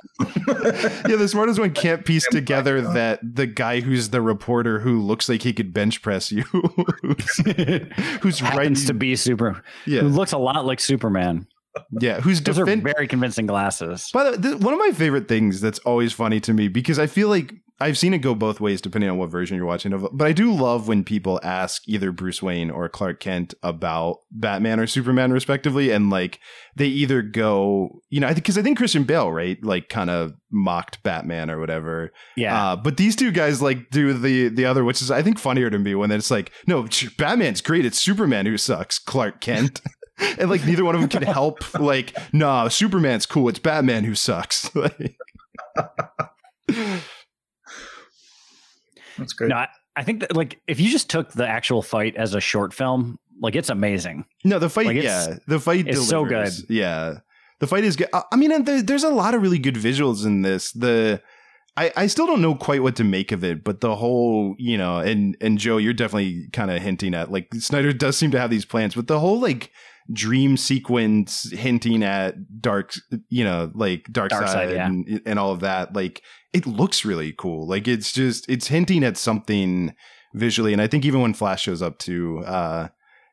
[1.09, 5.29] yeah, the smartest one can't piece together that the guy who's the reporter who looks
[5.29, 6.43] like he could bench press you,
[8.21, 11.47] who's right, happens to be super, yeah, who looks a lot like Superman.
[12.01, 14.11] Yeah, who's Those are very convincing glasses.
[14.13, 17.07] By the way, one of my favorite things that's always funny to me because I
[17.07, 20.07] feel like I've seen it go both ways depending on what version you're watching of.
[20.13, 24.79] But I do love when people ask either Bruce Wayne or Clark Kent about Batman
[24.79, 26.39] or Superman, respectively, and like
[26.77, 31.03] they either go, you know, because I think Christian Bale, right, like kind of mocked
[31.03, 32.13] Batman or whatever.
[32.37, 32.73] Yeah.
[32.73, 35.69] Uh, but these two guys like do the the other, which is I think funnier
[35.69, 36.87] to me when it's like, no,
[37.19, 37.85] Batman's great.
[37.85, 38.99] It's Superman who sucks.
[38.99, 39.81] Clark Kent.
[40.39, 41.79] and like neither one of them can help.
[41.79, 43.49] Like, nah, Superman's cool.
[43.49, 44.71] It's Batman who sucks.
[44.83, 45.17] Like,
[49.19, 49.49] That's great.
[49.49, 52.41] no, I, I think that like if you just took the actual fight as a
[52.41, 54.25] short film, like it's amazing.
[54.45, 56.69] no, the fight, Like, yeah, the fight it's so delivers.
[56.71, 57.19] Yeah,
[57.61, 58.09] the fight is good.
[58.13, 60.73] I I mean, and there, there's a lot of really good visuals in this.
[60.73, 61.21] The
[61.77, 64.77] I, I still don't know quite what to make of it, but the whole, you
[64.79, 68.39] know, and and Joe, you're definitely kind of hinting at like Snyder does seem to
[68.39, 69.71] have these plans, but the whole like
[70.11, 72.95] dream sequence hinting at dark,
[73.29, 74.87] you know, like dark, Dark side, side, yeah.
[74.87, 76.23] and, and all of that, like
[76.53, 77.67] it looks really cool.
[77.67, 79.95] Like it's just it's hinting at something
[80.35, 82.89] visually, and I think even when Flash shows up to, uh,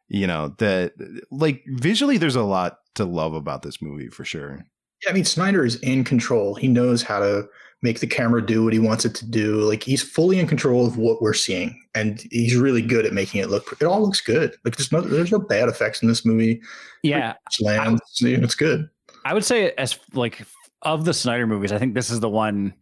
[0.08, 0.94] you know, that
[1.32, 4.66] like visually, there's a lot to love about this movie for sure.
[5.08, 6.56] I mean, Snyder is in control.
[6.56, 7.48] He knows how to
[7.82, 9.62] make the camera do what he wants it to do.
[9.62, 13.42] Like he's fully in control of what we're seeing, and he's really good at making
[13.42, 13.78] it look.
[13.80, 14.56] It all looks good.
[14.66, 16.62] Like there's no there's no bad effects in this movie.
[17.04, 17.36] Yeah.
[17.48, 18.02] It's lands.
[18.22, 18.90] It's good.
[19.26, 20.46] I would say as like
[20.82, 22.74] of the Snyder movies, I think this is the one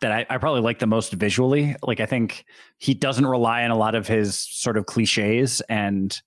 [0.00, 1.76] that I, I probably like the most visually.
[1.82, 2.44] Like I think
[2.78, 6.18] he doesn't rely on a lot of his sort of cliches, and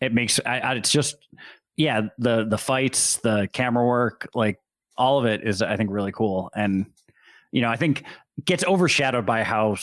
[0.00, 1.16] it makes I, I, it's just
[1.76, 4.58] yeah the the fights, the camera work, like
[4.98, 6.86] all of it is I think really cool, and
[7.52, 8.04] you know I think
[8.44, 9.76] gets overshadowed by how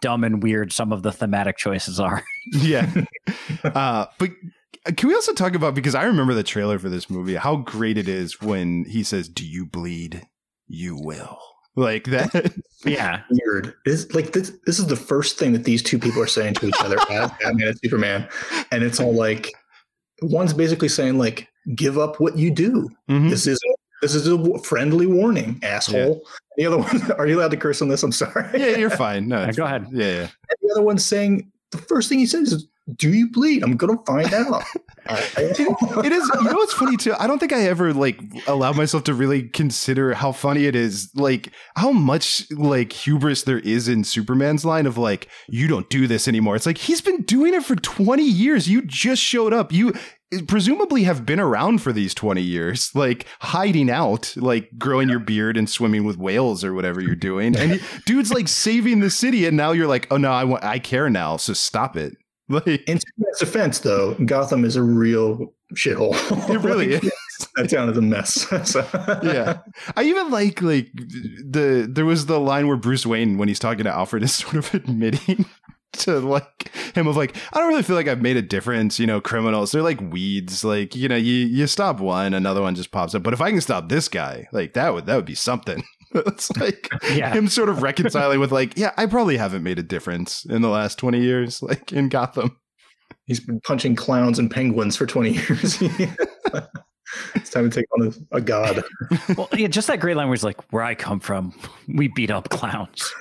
[0.00, 2.22] dumb and weird some of the thematic choices are.
[2.52, 2.88] yeah.
[3.64, 4.30] uh, but
[4.96, 7.98] can we also talk about because I remember the trailer for this movie, how great
[7.98, 10.26] it is when he says, "Do you bleed?
[10.68, 11.38] You will."
[11.76, 12.52] Like that.
[12.84, 13.74] yeah, Weird.
[13.84, 14.52] It's like this.
[14.66, 17.30] This is the first thing that these two people are saying to each other as
[17.40, 18.28] Batman and Superman,
[18.72, 19.52] and it's all like
[20.22, 23.30] one's basically saying like, "Give up what you do." Mhm.
[23.30, 23.60] This is
[24.00, 26.22] this is a friendly warning, asshole.
[26.56, 28.02] The other one, are you allowed to curse on this?
[28.02, 28.48] I'm sorry.
[28.58, 29.28] Yeah, you're fine.
[29.28, 29.86] No, go ahead.
[29.90, 30.20] Yeah, yeah.
[30.20, 33.62] And the other one's saying the first thing he says is, "Do you bleed?
[33.62, 34.64] I'm gonna find out."
[35.10, 39.02] it is you know what's funny too i don't think i ever like allowed myself
[39.02, 44.04] to really consider how funny it is like how much like hubris there is in
[44.04, 47.64] superman's line of like you don't do this anymore it's like he's been doing it
[47.64, 49.92] for 20 years you just showed up you
[50.46, 55.56] presumably have been around for these 20 years like hiding out like growing your beard
[55.56, 59.56] and swimming with whales or whatever you're doing and dude's like saving the city and
[59.56, 62.16] now you're like oh no i want i care now so stop it
[62.50, 62.98] Like In
[63.38, 66.14] defense, though, Gotham is a real shithole.
[66.50, 67.12] it really Like, is.
[67.54, 68.34] That town is a mess.
[68.68, 68.84] So-
[69.22, 69.58] yeah.
[69.96, 73.84] I even like like the there was the line where Bruce Wayne when he's talking
[73.84, 75.44] to Alfred is sort of admitting
[76.04, 79.06] to like him of like I don't really feel like I've made a difference, you
[79.06, 82.90] know, criminals they're like weeds like you know you you stop one another one just
[82.92, 85.34] pops up but if I can stop this guy like that would that would be
[85.34, 85.82] something.
[86.14, 87.32] it's like Yeah.
[87.32, 90.68] him sort of reconciling with like yeah, I probably haven't made a difference in the
[90.68, 92.56] last 20 years like in Gotham.
[93.26, 95.82] He's been punching clowns and penguins for 20 years.
[97.34, 98.82] It's time to take on a, a god.
[99.36, 101.54] Well, yeah, just that great line where he's like, "Where I come from,
[101.88, 103.12] we beat up clowns,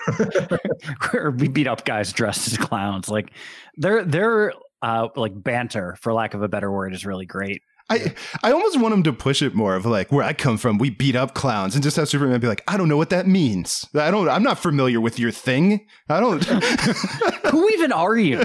[1.14, 3.32] or we beat up guys dressed as clowns." Like,
[3.78, 7.62] their their uh like banter, for lack of a better word, is really great.
[7.90, 8.14] I
[8.44, 10.90] I almost want him to push it more of like where I come from, we
[10.90, 13.88] beat up clowns, and just have Superman be like, I don't know what that means.
[13.96, 14.30] I don't.
[14.30, 15.88] I'm not familiar with your thing.
[16.08, 16.44] I don't.
[17.52, 18.44] Who even are you?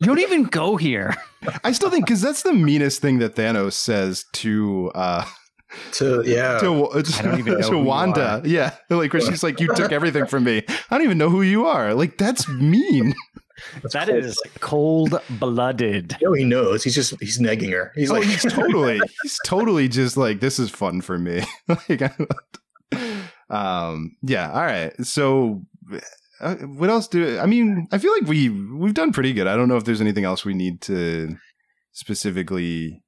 [0.00, 1.14] You don't even go here.
[1.64, 5.24] I still think because that's the meanest thing that Thanos says to uh
[5.92, 8.42] To yeah, to, I don't even know to Wanda.
[8.44, 10.62] Yeah, like where she's like, you took everything from me.
[10.68, 11.94] I don't even know who you are.
[11.94, 13.14] Like that's mean.
[13.92, 16.16] That is cold blooded.
[16.20, 16.84] you know he knows.
[16.84, 17.92] He's just he's negging her.
[17.94, 21.42] He's oh, like he's totally, he's totally just like, this is fun for me.
[21.68, 22.12] like,
[23.50, 24.52] um, yeah.
[24.52, 24.92] All right.
[25.04, 25.62] So,
[26.40, 27.86] uh, what else do I mean?
[27.92, 29.46] I feel like we we've done pretty good.
[29.46, 31.36] I don't know if there's anything else we need to
[31.92, 33.02] specifically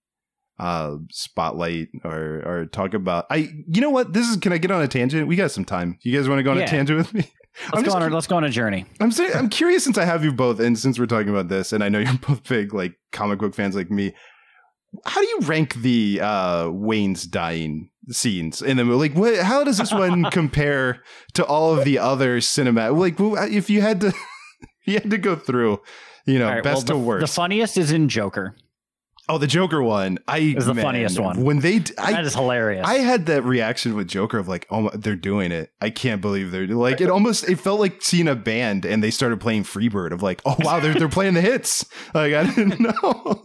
[0.59, 3.27] uh spotlight or or talk about.
[3.31, 4.13] I you know what?
[4.13, 4.37] This is.
[4.39, 5.29] Can I get on a tangent?
[5.29, 5.99] We got some time.
[6.03, 6.65] You guys want to go on Yeah.
[6.65, 7.23] a tangent with me?
[7.73, 8.03] I'm Let's go on.
[8.03, 8.87] A, let's go on a journey.
[9.01, 11.73] I'm saying, I'm curious since I have you both, and since we're talking about this,
[11.73, 14.15] and I know you're both big like comic book fans like me.
[15.05, 19.09] How do you rank the uh, Wayne's dying scenes in the movie?
[19.09, 19.37] Like, what?
[19.39, 21.03] How does this one compare
[21.35, 22.97] to all of the other cinematic?
[22.97, 24.13] Like, if you had to,
[24.87, 25.81] you had to go through,
[26.27, 27.21] you know, right, best well, to the, worst.
[27.21, 28.57] The funniest is in Joker.
[29.29, 30.19] oh, the Joker one.
[30.27, 31.43] I Is the man, funniest one.
[31.45, 31.83] when they.
[31.99, 32.87] I, that is hilarious.
[32.87, 35.71] I had that reaction with Joker of like, oh, my, they're doing it.
[35.83, 37.11] I can't believe they're like it.
[37.19, 40.57] Almost it felt like seeing a band and they started playing Freebird of like, oh
[40.61, 41.85] wow, they're they're playing the hits.
[42.15, 43.45] Like I didn't know.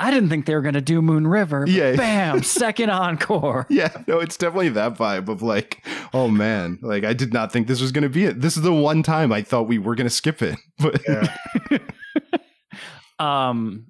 [0.00, 1.66] I didn't think they were going to do Moon River.
[1.66, 1.94] But Yeah.
[1.96, 2.42] Bam.
[2.44, 3.66] Second encore.
[3.70, 5.84] yeah, no, it's definitely that vibe of like,
[6.14, 8.40] oh man, like I did not think this was gonna be it.
[8.40, 11.36] This is the one time I thought we were gonna skip it, but yeah.
[13.18, 13.86] Um.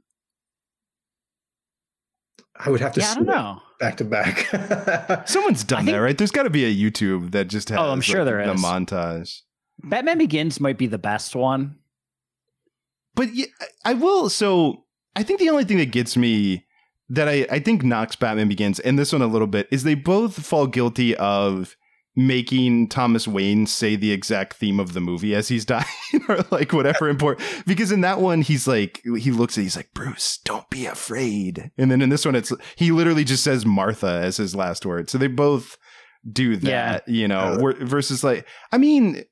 [2.58, 3.62] I would have to Yeah, I don't know.
[3.78, 5.26] back to back.
[5.28, 6.18] someone's done think- that, right?
[6.18, 7.78] There's got to be a YouTube that just has.
[7.78, 9.38] Oh, I'm sure like, there the montage.
[9.82, 11.76] Batman Begins might be the best one.
[13.14, 13.46] But yeah,
[13.84, 14.28] I will.
[14.28, 14.84] So
[15.16, 16.66] I think the only thing that gets me
[17.08, 19.94] that I, I think knocks Batman Begins and this one a little bit is they
[19.94, 21.76] both fall guilty of
[22.16, 25.86] making Thomas Wayne say the exact theme of the movie as he's dying
[26.28, 29.92] or like whatever important because in that one he's like he looks at he's like
[29.94, 31.70] Bruce don't be afraid.
[31.76, 35.10] And then in this one it's he literally just says Martha as his last word.
[35.10, 35.76] So they both
[36.30, 39.24] do that you know uh, versus like I mean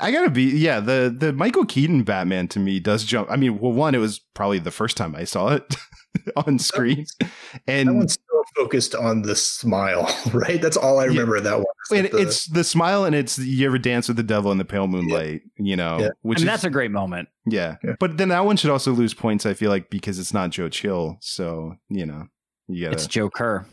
[0.00, 3.58] I gotta be yeah the the Michael Keaton Batman to me does jump I mean
[3.58, 5.74] well one it was probably the first time I saw it
[6.46, 7.30] on screen that
[7.66, 10.60] and one's so focused on the smile, right?
[10.60, 11.66] That's all I remember of that one.
[11.98, 14.64] and the- it's the smile and it's you ever dance with the devil in the
[14.64, 16.08] pale moonlight you know Yeah.
[16.22, 17.28] which I mean, is that's a great moment.
[17.46, 17.76] yeah.
[17.84, 17.94] Yeah.
[18.00, 20.68] but then that one should also lose points i feel like because it's not joe
[20.68, 22.26] chill so you know
[22.68, 23.66] you gotta It's Joe Kerr.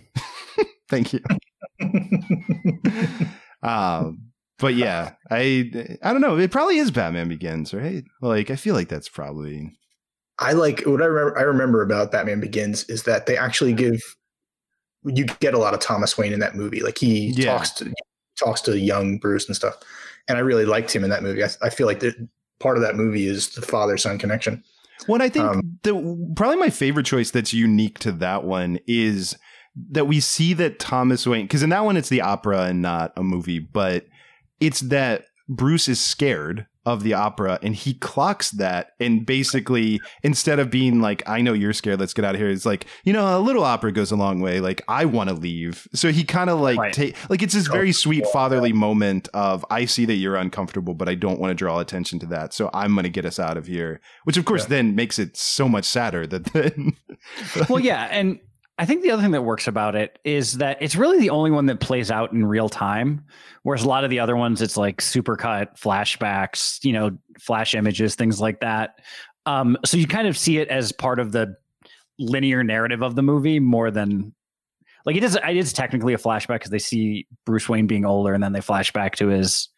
[0.89, 1.20] thank you
[3.63, 4.20] um
[4.60, 5.72] but yeah i
[6.03, 9.72] i don't know it probably is batman begins right like i feel like that's probably
[10.41, 11.38] I like what I remember.
[11.38, 14.01] I remember about Batman Begins is that they actually give
[15.03, 16.80] you get a lot of Thomas Wayne in that movie.
[16.82, 17.57] Like he Yeah.
[17.57, 17.93] talks to
[18.38, 19.76] talks to young Bruce and stuff,
[20.30, 21.43] and I really liked him in that movie.
[21.43, 22.16] I, I feel like that
[22.62, 24.64] part of that movie is the father son connection.
[25.10, 29.38] Well, I think Um, the probably my favorite choice that's unique to that one is
[29.91, 33.12] that we see that Thomas Wayne because in that one it's the opera and not
[33.18, 34.05] a movie, but
[34.60, 40.60] it's that Bruce is scared of the opera and he clocks that and basically instead
[40.60, 43.14] of being like I know you're scared let's get out of here it's like you
[43.14, 46.24] know a little opera goes a long way like I want to leave so he
[46.24, 46.93] kind of like Right.
[46.93, 51.10] take like it's this very sweet fatherly moment of I see that you're uncomfortable but
[51.10, 53.57] I don't want to draw attention to that so I'm going to get us out
[53.57, 54.70] of here which of course Yeah.
[54.70, 56.93] then makes it so much sadder that then
[57.70, 58.39] well, yeah, and
[58.80, 61.51] I think the other thing that works about it is that it's really the only
[61.51, 63.25] one that plays out in real time,
[63.63, 68.15] whereas a lot of the other ones, it's like supercut flashbacks, you know, flash images,
[68.15, 68.99] things like that.
[69.45, 71.57] Um, so you kind of see it as part of the
[72.19, 74.34] linear narrative of the movie more than
[75.05, 75.36] like it is.
[75.36, 78.61] It is technically a flashback because they see Bruce Wayne being older, and then they
[78.61, 79.69] flash back to his,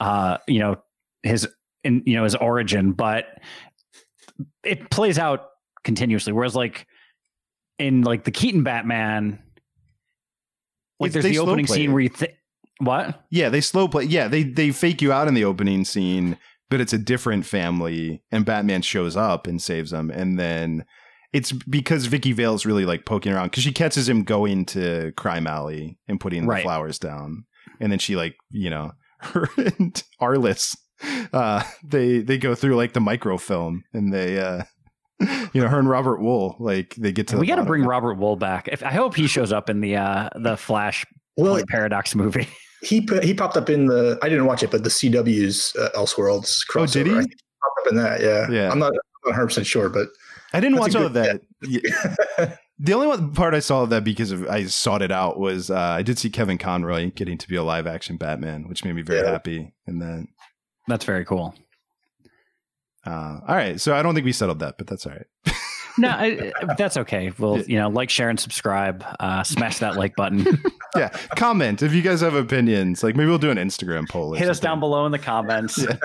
[0.00, 0.76] uh, you know,
[1.22, 1.48] his
[1.82, 3.40] in you know his origin, but
[4.62, 5.48] it plays out
[5.84, 6.32] continuously.
[6.32, 6.86] Whereas like
[7.78, 9.38] in like the Keaton Batman,
[11.00, 11.92] like It's- there's the opening scene it.
[11.92, 12.32] where you think
[12.80, 14.04] what Yeah, they slow play.
[14.04, 16.36] Yeah, they they fake you out in the opening scene,
[16.70, 20.84] but it's a different family, and Batman shows up and saves them, and then
[21.32, 25.46] it's because Vicki Vale's really like poking around because she catches him going to Crime
[25.46, 26.58] Alley and putting Right.
[26.58, 27.44] the flowers down,
[27.80, 30.76] and then she like you know her and Arliss,
[31.32, 34.62] uh, they they go through like the microfilm and they uh,
[35.52, 37.82] you know her and Robert Wuhl like they get to we got to bring.
[37.84, 38.68] Robert Wuhl back.
[38.68, 41.04] If I hope he shows up in the uh the Flash
[41.36, 42.48] Well, Paradox movie.
[42.82, 45.88] he put, he popped up in the I didn't watch it, but the CW's uh,
[45.96, 46.82] Elseworlds crossover.
[46.82, 47.12] Oh, did he?
[47.12, 48.20] He popped up in that.
[48.20, 48.70] Yeah, Yeah.
[48.70, 48.92] I'm not
[49.24, 50.08] 100 percent sure, but
[50.52, 51.40] I didn't watch a all of that.
[51.62, 52.54] Yeah.
[52.80, 55.68] The only one part I saw of that because of I sought it out was
[55.68, 58.94] uh, I did see Kevin Conroy getting to be a live action Batman, which made
[58.94, 59.32] me very Yeah.
[59.32, 59.74] happy.
[59.88, 60.28] And then,
[60.86, 61.56] That's very cool.
[63.08, 65.26] Uh, all right, so I don't think we settled that, but that's all right.
[66.00, 67.32] No, I, that's okay.
[67.40, 69.04] We'll you know like, share, and subscribe.
[69.18, 70.46] Uh, smash that like button.
[70.96, 73.02] yeah, comment if you guys have opinions.
[73.02, 74.34] Like maybe we'll do an Instagram poll.
[74.34, 75.76] Hit us down below in the comments.
[75.76, 75.96] Yeah.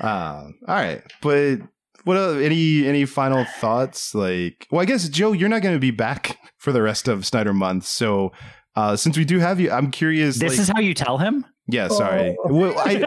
[0.00, 1.58] um, all right, but
[2.02, 4.12] what uh, any any final thoughts?
[4.12, 7.24] Like, well, I guess Joe, you're not going to be back for the rest of
[7.24, 8.32] Snyder month, so.
[8.74, 10.38] Uh, since we do have you, I'm curious.
[10.38, 11.44] This like- is how you tell him.
[11.68, 12.36] Yeah, sorry.
[12.44, 12.54] Oh.
[12.54, 13.04] Well, I,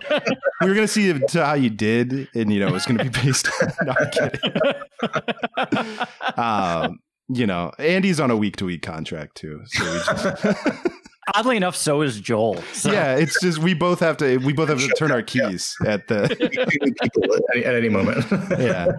[0.61, 3.09] we were gonna see if- to how you did, and you know, it's gonna be
[3.09, 3.49] based.
[3.61, 3.71] on...
[3.87, 4.41] no, I'm kidding.
[6.37, 6.99] Um,
[7.29, 10.67] you know, Andy's on a week to week contract too, so we just,
[11.33, 12.61] Oddly enough, so is Joel.
[12.73, 12.91] So.
[12.91, 16.07] yeah, it's just we both have to we both have to turn our keys at
[16.07, 16.23] the
[17.01, 18.25] at any, at any moment.
[18.59, 18.91] yeah.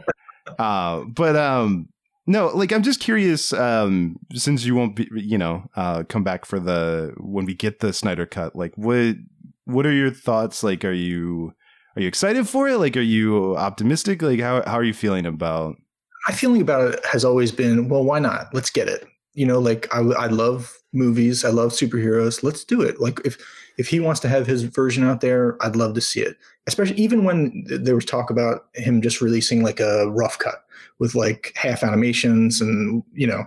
[0.58, 1.88] Uh, but um,
[2.26, 3.52] no, like I'm just curious.
[3.52, 7.78] Um, since you won't be, you know, uh, come back for the when we get
[7.78, 8.56] the Snyder cut.
[8.56, 9.16] Like, what
[9.66, 10.62] what are your thoughts?
[10.62, 11.52] Like, are you
[11.96, 12.78] are you excited for it?
[12.78, 14.22] Like, are you optimistic?
[14.22, 15.76] Like, how how are you feeling about?
[16.28, 18.52] My feeling about it has always been, well, why not?
[18.52, 19.06] Let's get it.
[19.34, 21.44] You know, like I, I love movies.
[21.44, 22.42] I love superheroes.
[22.42, 23.00] Let's do it.
[23.00, 23.36] Like if
[23.76, 26.36] if he wants to have his version out there, I'd love to see it.
[26.66, 30.64] Especially even when there was talk about him just releasing like a rough cut
[30.98, 33.44] with like half animations and you know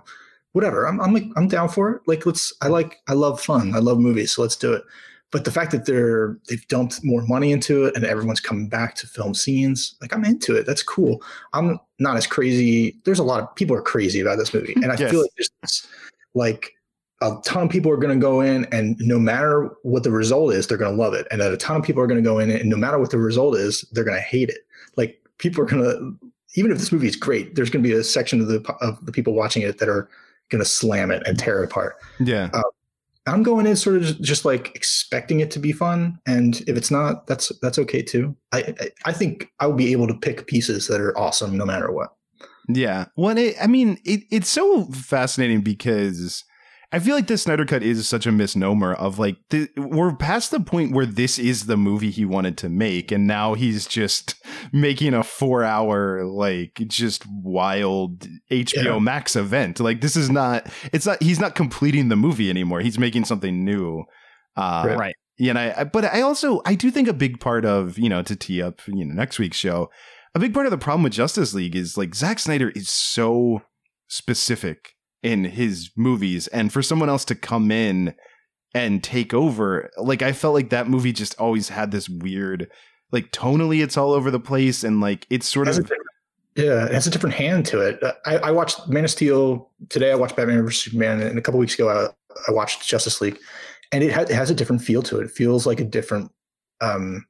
[0.51, 0.85] whatever.
[0.85, 2.01] I'm I'm like I'm down for it.
[2.07, 2.53] Like let's.
[2.61, 3.73] I like I love fun.
[3.73, 4.31] I love movies.
[4.31, 4.83] So let's do it.
[5.31, 8.95] But the fact that they're they've dumped more money into it and everyone's coming back
[8.95, 10.65] to film scenes, like I'm into it.
[10.65, 11.21] That's cool.
[11.53, 12.99] I'm not as crazy.
[13.05, 15.11] There's a lot of people are crazy about this movie, and I Yes.
[15.11, 15.87] feel like there's
[16.33, 16.71] like
[17.21, 20.53] a ton of people are going to go in, and no matter what the result
[20.53, 22.39] is, they're going to love it, and a ton of people are going to go
[22.39, 24.59] in, and no matter what the result is, they're going to hate it.
[24.95, 27.93] Like people are going to, even if this movie is great, there's going to be
[27.93, 30.09] a section of the of the people watching it that are
[30.49, 31.97] going to slam it and tear it apart.
[32.19, 32.63] Yeah, um,
[33.29, 36.91] I'm going in sort of just, like expecting it to be fun, and if it's
[36.91, 38.35] not, that's that's okay too.
[38.51, 41.65] I I, I think I will be able to pick pieces that are awesome no
[41.65, 42.09] matter what.
[42.67, 43.05] yeah.
[43.15, 46.43] Well, it, I mean, it, it's so fascinating because.
[46.91, 50.49] I feel like this Snyder Cut is such a misnomer of like the, we're past
[50.49, 54.35] the point where this is the movie he wanted to make, and now he's just
[54.73, 58.99] making a four hour like just wild HBO Yeah.
[58.99, 59.79] Max event.
[59.79, 62.81] Like this is not it's not he's not completing the movie anymore.
[62.81, 64.05] He's making something new.
[64.55, 65.15] Uh, Right.
[65.37, 68.09] Yeah, and I, I but I also I do think a big part of you
[68.09, 69.89] know to tee up you know next week's show,
[70.33, 73.61] a big part of the problem with Justice League is like Zack Snyder is so
[74.07, 78.13] specific in his movies, and for someone else to come in
[78.73, 82.69] and take over, like I felt like that movie just always had this weird,
[83.11, 85.91] like tonally it's all over the place, and like it's sort It of
[86.55, 88.03] yeah, it has a different hand to it.
[88.25, 90.11] I, I watched Man of Steel today.
[90.11, 92.07] I watched Batman vs Superman, and a couple weeks ago, I,
[92.47, 93.37] I watched Justice League,
[93.91, 95.25] and it, ha- it has a different feel to it.
[95.25, 96.31] It feels like a different
[96.81, 97.25] um,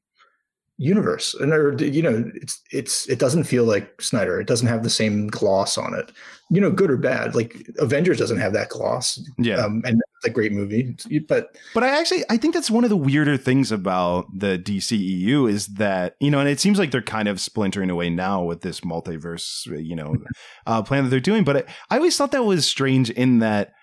[0.80, 4.40] universe, and or, you know, it's it's it doesn't feel like Snyder.
[4.40, 6.12] It doesn't have the same gloss on it.
[6.50, 7.36] You know, good or bad.
[7.36, 9.22] Like Avengers doesn't have that gloss.
[9.38, 9.58] yeah.
[9.58, 10.96] Um, and it's a great movie,
[11.28, 15.50] but But I actually I think that's one of the weirder things about the DCEU
[15.50, 18.62] is that you know, and it seems like they're kind of splintering away now with
[18.62, 20.16] this multiverse, you know,
[20.66, 21.44] uh, plan that they're doing.
[21.44, 23.74] But I, I always thought that was strange in that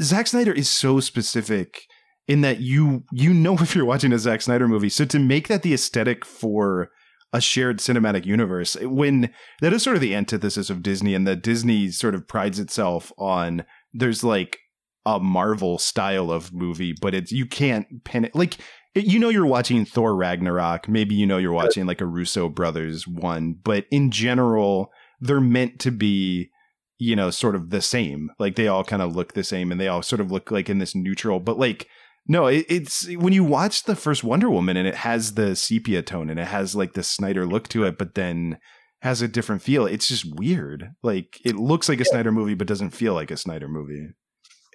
[0.00, 1.86] Zack Snyder is so specific
[2.26, 4.88] in that you you know if you're watching a Zack Snyder movie.
[4.88, 6.90] So to make that the aesthetic for
[7.32, 9.28] a shared cinematic universe when
[9.60, 13.10] that is sort of the antithesis of Disney and that Disney sort of prides itself
[13.18, 14.60] on there's like
[15.04, 18.56] a Marvel style of movie, but it's you can't pin it like
[18.94, 23.06] you know you're watching Thor Ragnarok, maybe you know you're watching like a Russo brothers
[23.06, 26.50] one, but in general they're meant to be
[26.98, 28.30] you know sort of the same.
[28.38, 30.70] Like they all kind of look the same and they all sort of look like
[30.70, 31.88] in this neutral, but like
[32.26, 36.02] No, it, it's when you watch the first Wonder Woman and it has the sepia
[36.02, 38.58] tone and it has like the Snyder look to it, but then
[39.02, 39.84] has a different feel.
[39.84, 40.90] It's just weird.
[41.02, 44.08] Like it looks like a Snyder movie, but doesn't feel like a Snyder movie.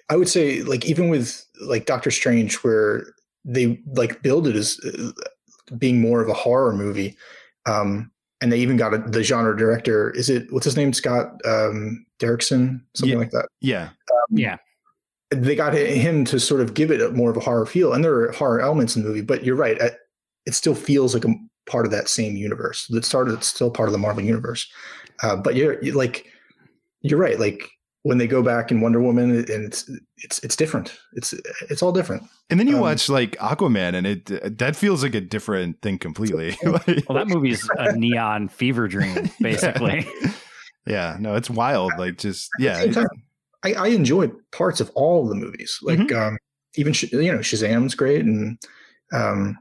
[0.08, 3.04] I would say like even with like Doctor Strange, where
[3.44, 5.10] they like build it as uh,
[5.76, 7.16] being more of a horror movie,
[7.66, 10.10] um, and they even got a, the genre director.
[10.12, 10.92] Is it what's his name?
[10.92, 13.18] Scott um, Derrickson, something Yeah.
[13.18, 13.48] like that.
[13.60, 13.90] Yeah.
[14.30, 14.56] Yeah.
[15.30, 18.02] They got him to sort of give it a more of a horror feel, and
[18.04, 19.20] there are horror elements in the movie.
[19.20, 19.78] But you're right,
[20.46, 21.32] it still feels like a
[21.68, 22.86] part of that same universe.
[22.88, 24.68] That started, it's still part of the Marvel universe.
[25.22, 26.26] Uh, but you're, you like,
[27.02, 27.38] you're right.
[27.38, 27.68] Like
[28.02, 30.98] when they go back in Wonder Woman, and it's it's it's different.
[31.12, 31.32] It's
[31.68, 32.24] it's all different.
[32.48, 35.98] And then you Um, watch like Aquaman and it that feels like a different thing
[35.98, 36.56] completely.
[36.64, 40.08] Like- Well, that movie's a neon fever dream, basically.
[40.86, 41.92] yeah, no, it's wild.
[41.98, 42.84] Like just yeah.
[43.64, 45.78] Same it- time, I, I enjoy parts of all of the movies.
[45.82, 46.16] Like Mm-hmm.
[46.18, 46.38] um,
[46.76, 48.56] even Sh- you know Shazam's great, and
[49.12, 49.58] um,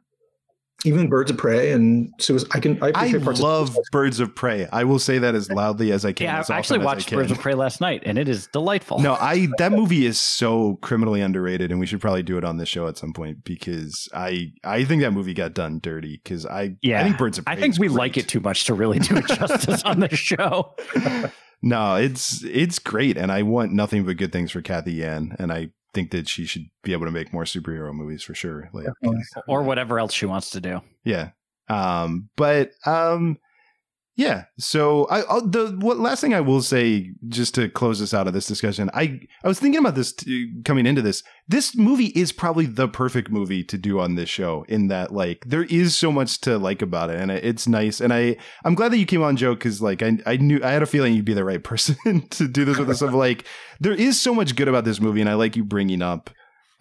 [0.86, 4.20] even Birds of Prey, and so was, I can I, I parts love Of, Birds
[4.22, 4.66] of Prey.
[4.72, 6.26] I will say that as loudly as I can.
[6.26, 7.12] yeah, as I actually often as I watched.
[7.12, 9.00] Birds of Prey last night, and it is delightful.
[9.00, 12.58] No, I that movie is so criminally underrated, and we should probably do it on
[12.58, 16.46] this show at some point because I I think that movie got done dirty because
[16.46, 17.56] I Yeah, I think Birds of Prey.
[17.56, 17.98] I think we great.
[17.98, 20.76] like it too much to really do it justice on this show.
[21.62, 25.52] No, it's it's great, and I want nothing but good things for Cathy Yan, and
[25.52, 28.70] I think that she should be able to make more superhero movies for sure.
[28.74, 28.88] Like,
[29.48, 30.82] or whatever else she wants to do.
[31.04, 31.32] yeah,
[31.68, 33.38] um, but um,
[34.20, 34.44] yeah.
[34.58, 38.28] So I I'll, the what last thing I will say just to close this out
[38.28, 41.24] of this discussion, I I was thinking about this t- coming into this.
[41.48, 45.46] This movie is probably the perfect movie to do on this show in that like
[45.48, 48.02] there is so much to like about it, and it's nice.
[48.02, 50.72] And I I'm glad that you came on, Joe, because like I I knew I
[50.72, 53.02] had a feeling you'd be the right person to do this with us.
[53.02, 53.46] Of like
[53.80, 56.30] there is so much good about this movie, and I like you bringing up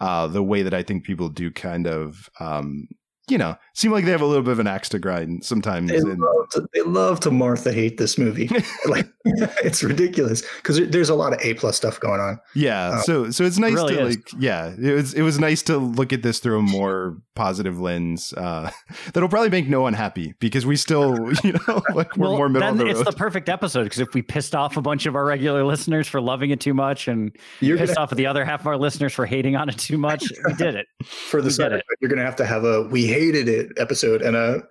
[0.01, 2.87] uh, the way that I think people do kind of, um,
[3.31, 5.89] you know, seem like they have a little bit of an axe to grind sometimes.
[5.91, 8.49] They And, love, to, they love to Martha hate this movie.
[8.87, 9.07] like
[9.63, 12.39] it's ridiculous because there's a lot of A plus stuff going on.
[12.55, 14.15] yeah, Uh, so so it's nice really to is.
[14.17, 17.79] like, yeah, it was it was nice to look at this through a more positive
[17.79, 18.33] lens.
[18.33, 18.69] Uh,
[19.13, 22.49] that'll probably make no one happy because we still, you know, like we're well, more
[22.49, 23.07] middle of then the it's road.
[23.07, 26.19] the perfect episode because if we pissed off a bunch of our regular listeners for
[26.21, 28.77] loving it too much and You're pissed gonna, off at the other half of our
[28.77, 30.87] listeners for hating on it too much, we did it.
[31.05, 31.85] for the we side it.
[32.01, 34.63] you're going to have to have a we hated it episode and a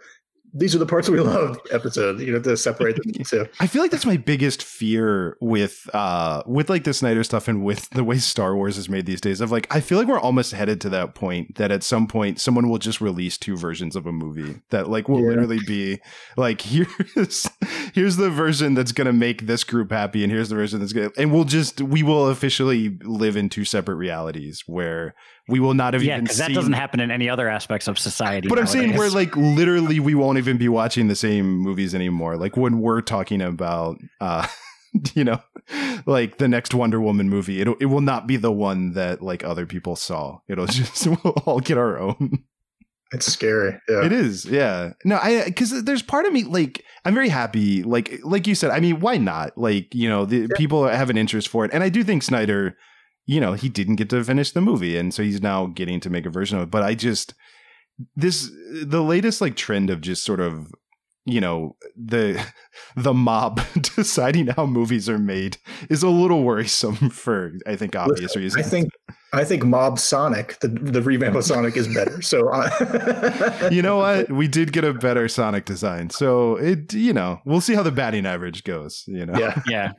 [0.54, 2.20] these are the parts we loved episode.
[2.20, 3.46] You know to separate them too.
[3.60, 7.62] I feel like that's my biggest fear with uh with like the Snyder stuff and
[7.62, 9.42] with the way Star Wars is made these days.
[9.42, 12.40] Of like, I feel like we're almost headed to that point that at some point
[12.40, 15.28] someone will just release two versions of a movie that like will Yeah.
[15.28, 16.00] literally be
[16.38, 17.46] like here's
[17.92, 21.10] here's the version that's gonna make this group happy and here's the version that's gonna
[21.18, 25.14] and we'll just we will officially live in two separate realities where
[25.48, 27.88] we will not have Yeah, even because that seen doesn't happen in any other aspects
[27.88, 28.48] of society.
[28.48, 29.14] but I'm saying nowadays.
[29.14, 32.36] where like literally we won't even be watching the same movies anymore.
[32.36, 34.46] Like when we're talking about uh
[35.14, 35.40] you know
[36.06, 39.42] like the next Wonder Woman movie, it it will not be the one that like
[39.44, 40.40] other people saw.
[40.48, 42.44] It'll just we'll all get our own.
[43.10, 43.74] It's scary.
[43.88, 44.04] Yeah.
[44.04, 44.44] It is.
[44.44, 44.92] Yeah.
[45.04, 48.70] No, I because there's part of me like I'm very happy like like you said,
[48.70, 49.56] I mean, why not?
[49.56, 51.70] Like, you know, the people have an interest for it.
[51.72, 52.76] And I do think Snyder
[53.28, 56.08] you know, he didn't get to finish the movie and so he's now getting to
[56.08, 57.34] make a version of it, but I just
[58.16, 58.50] this
[58.82, 60.72] the latest like trend of just sort of
[61.26, 62.42] you know the
[62.96, 63.60] the mob
[63.96, 65.58] deciding how movies are made
[65.90, 68.66] is a little worrisome for I think obvious Listen, reasons.
[68.66, 68.90] I think
[69.34, 72.22] I think Mob Sonic, the the revamp of Sonic, is better.
[72.22, 74.32] So uh, you know what?
[74.32, 77.92] We did get a better Sonic design, so it you know we'll see how the
[77.92, 79.04] batting average goes.
[79.06, 79.62] You know, yeah.
[79.68, 79.92] yeah,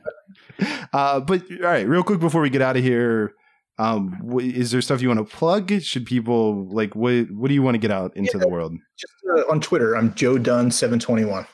[0.92, 3.32] Uh, but all right, real quick before we get out of here,
[3.78, 5.70] um, wh- is there stuff you want to plug?
[5.82, 7.30] Should people like what?
[7.30, 8.74] What do you want to get out into the world?
[8.98, 11.46] Just uh, on Twitter, I'm Joe Dunn seven twenty one.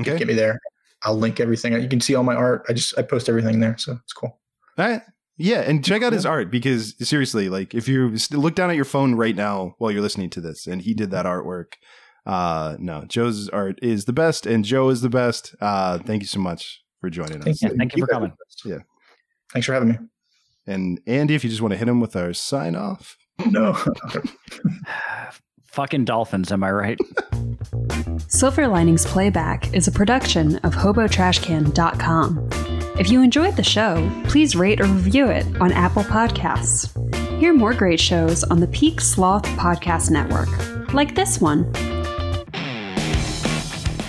[0.00, 0.58] Okay, Get me there.
[1.02, 1.72] I'll link everything.
[1.80, 2.64] You can see all my art.
[2.68, 4.38] I just I post everything there, so it's cool.
[4.78, 5.02] all right.
[5.38, 8.84] Yeah, and check out his art because seriously, like if you look down at your
[8.86, 11.74] phone right now while you're listening to this, and he did that artwork.
[12.24, 15.54] Uh, no, Joe's art is the best, and Joe is the best.
[15.60, 17.44] Uh, thank you so much for joining us.
[17.44, 17.76] Thank Yeah, you.
[17.76, 18.32] thank you for coming.
[18.64, 18.78] Yeah.
[19.52, 19.98] Thanks for having me.
[20.66, 23.16] And Andy, if you just want to hit him with our sign off.
[23.50, 23.74] No.
[25.66, 26.50] fucking dolphins.
[26.50, 26.98] Am I right?
[28.28, 32.48] Silver Linings Playback is a production of HoboTrashCan.com.
[32.98, 36.90] If you enjoyed the show, please rate or review it on Apple Podcasts.
[37.38, 40.48] Hear more great shows on the Peak Sloth Podcast Network,
[40.94, 41.70] like this one.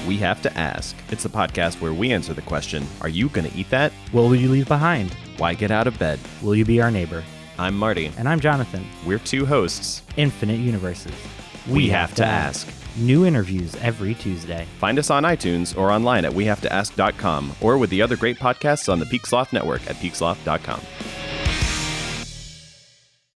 [0.08, 0.96] We Have to Ask.
[1.10, 3.92] It's a podcast where we answer the question Are you going to eat that?
[4.14, 5.14] What will you leave behind?
[5.38, 6.20] Why get out of bed?
[6.42, 7.26] Will you be our neighbor?
[7.60, 8.12] I'm Marty.
[8.18, 8.88] And I'm Jonathan.
[9.06, 10.04] We're two hosts.
[10.16, 11.14] Infinite Universes.
[11.68, 12.70] We, have, to ask.
[12.96, 14.66] New interviews every Tuesday.
[14.80, 19.00] Find us on iTunes or online at wehavetoask.com or with the other great podcasts on
[19.00, 20.82] the Peak Sloth Network at peaksloth.com.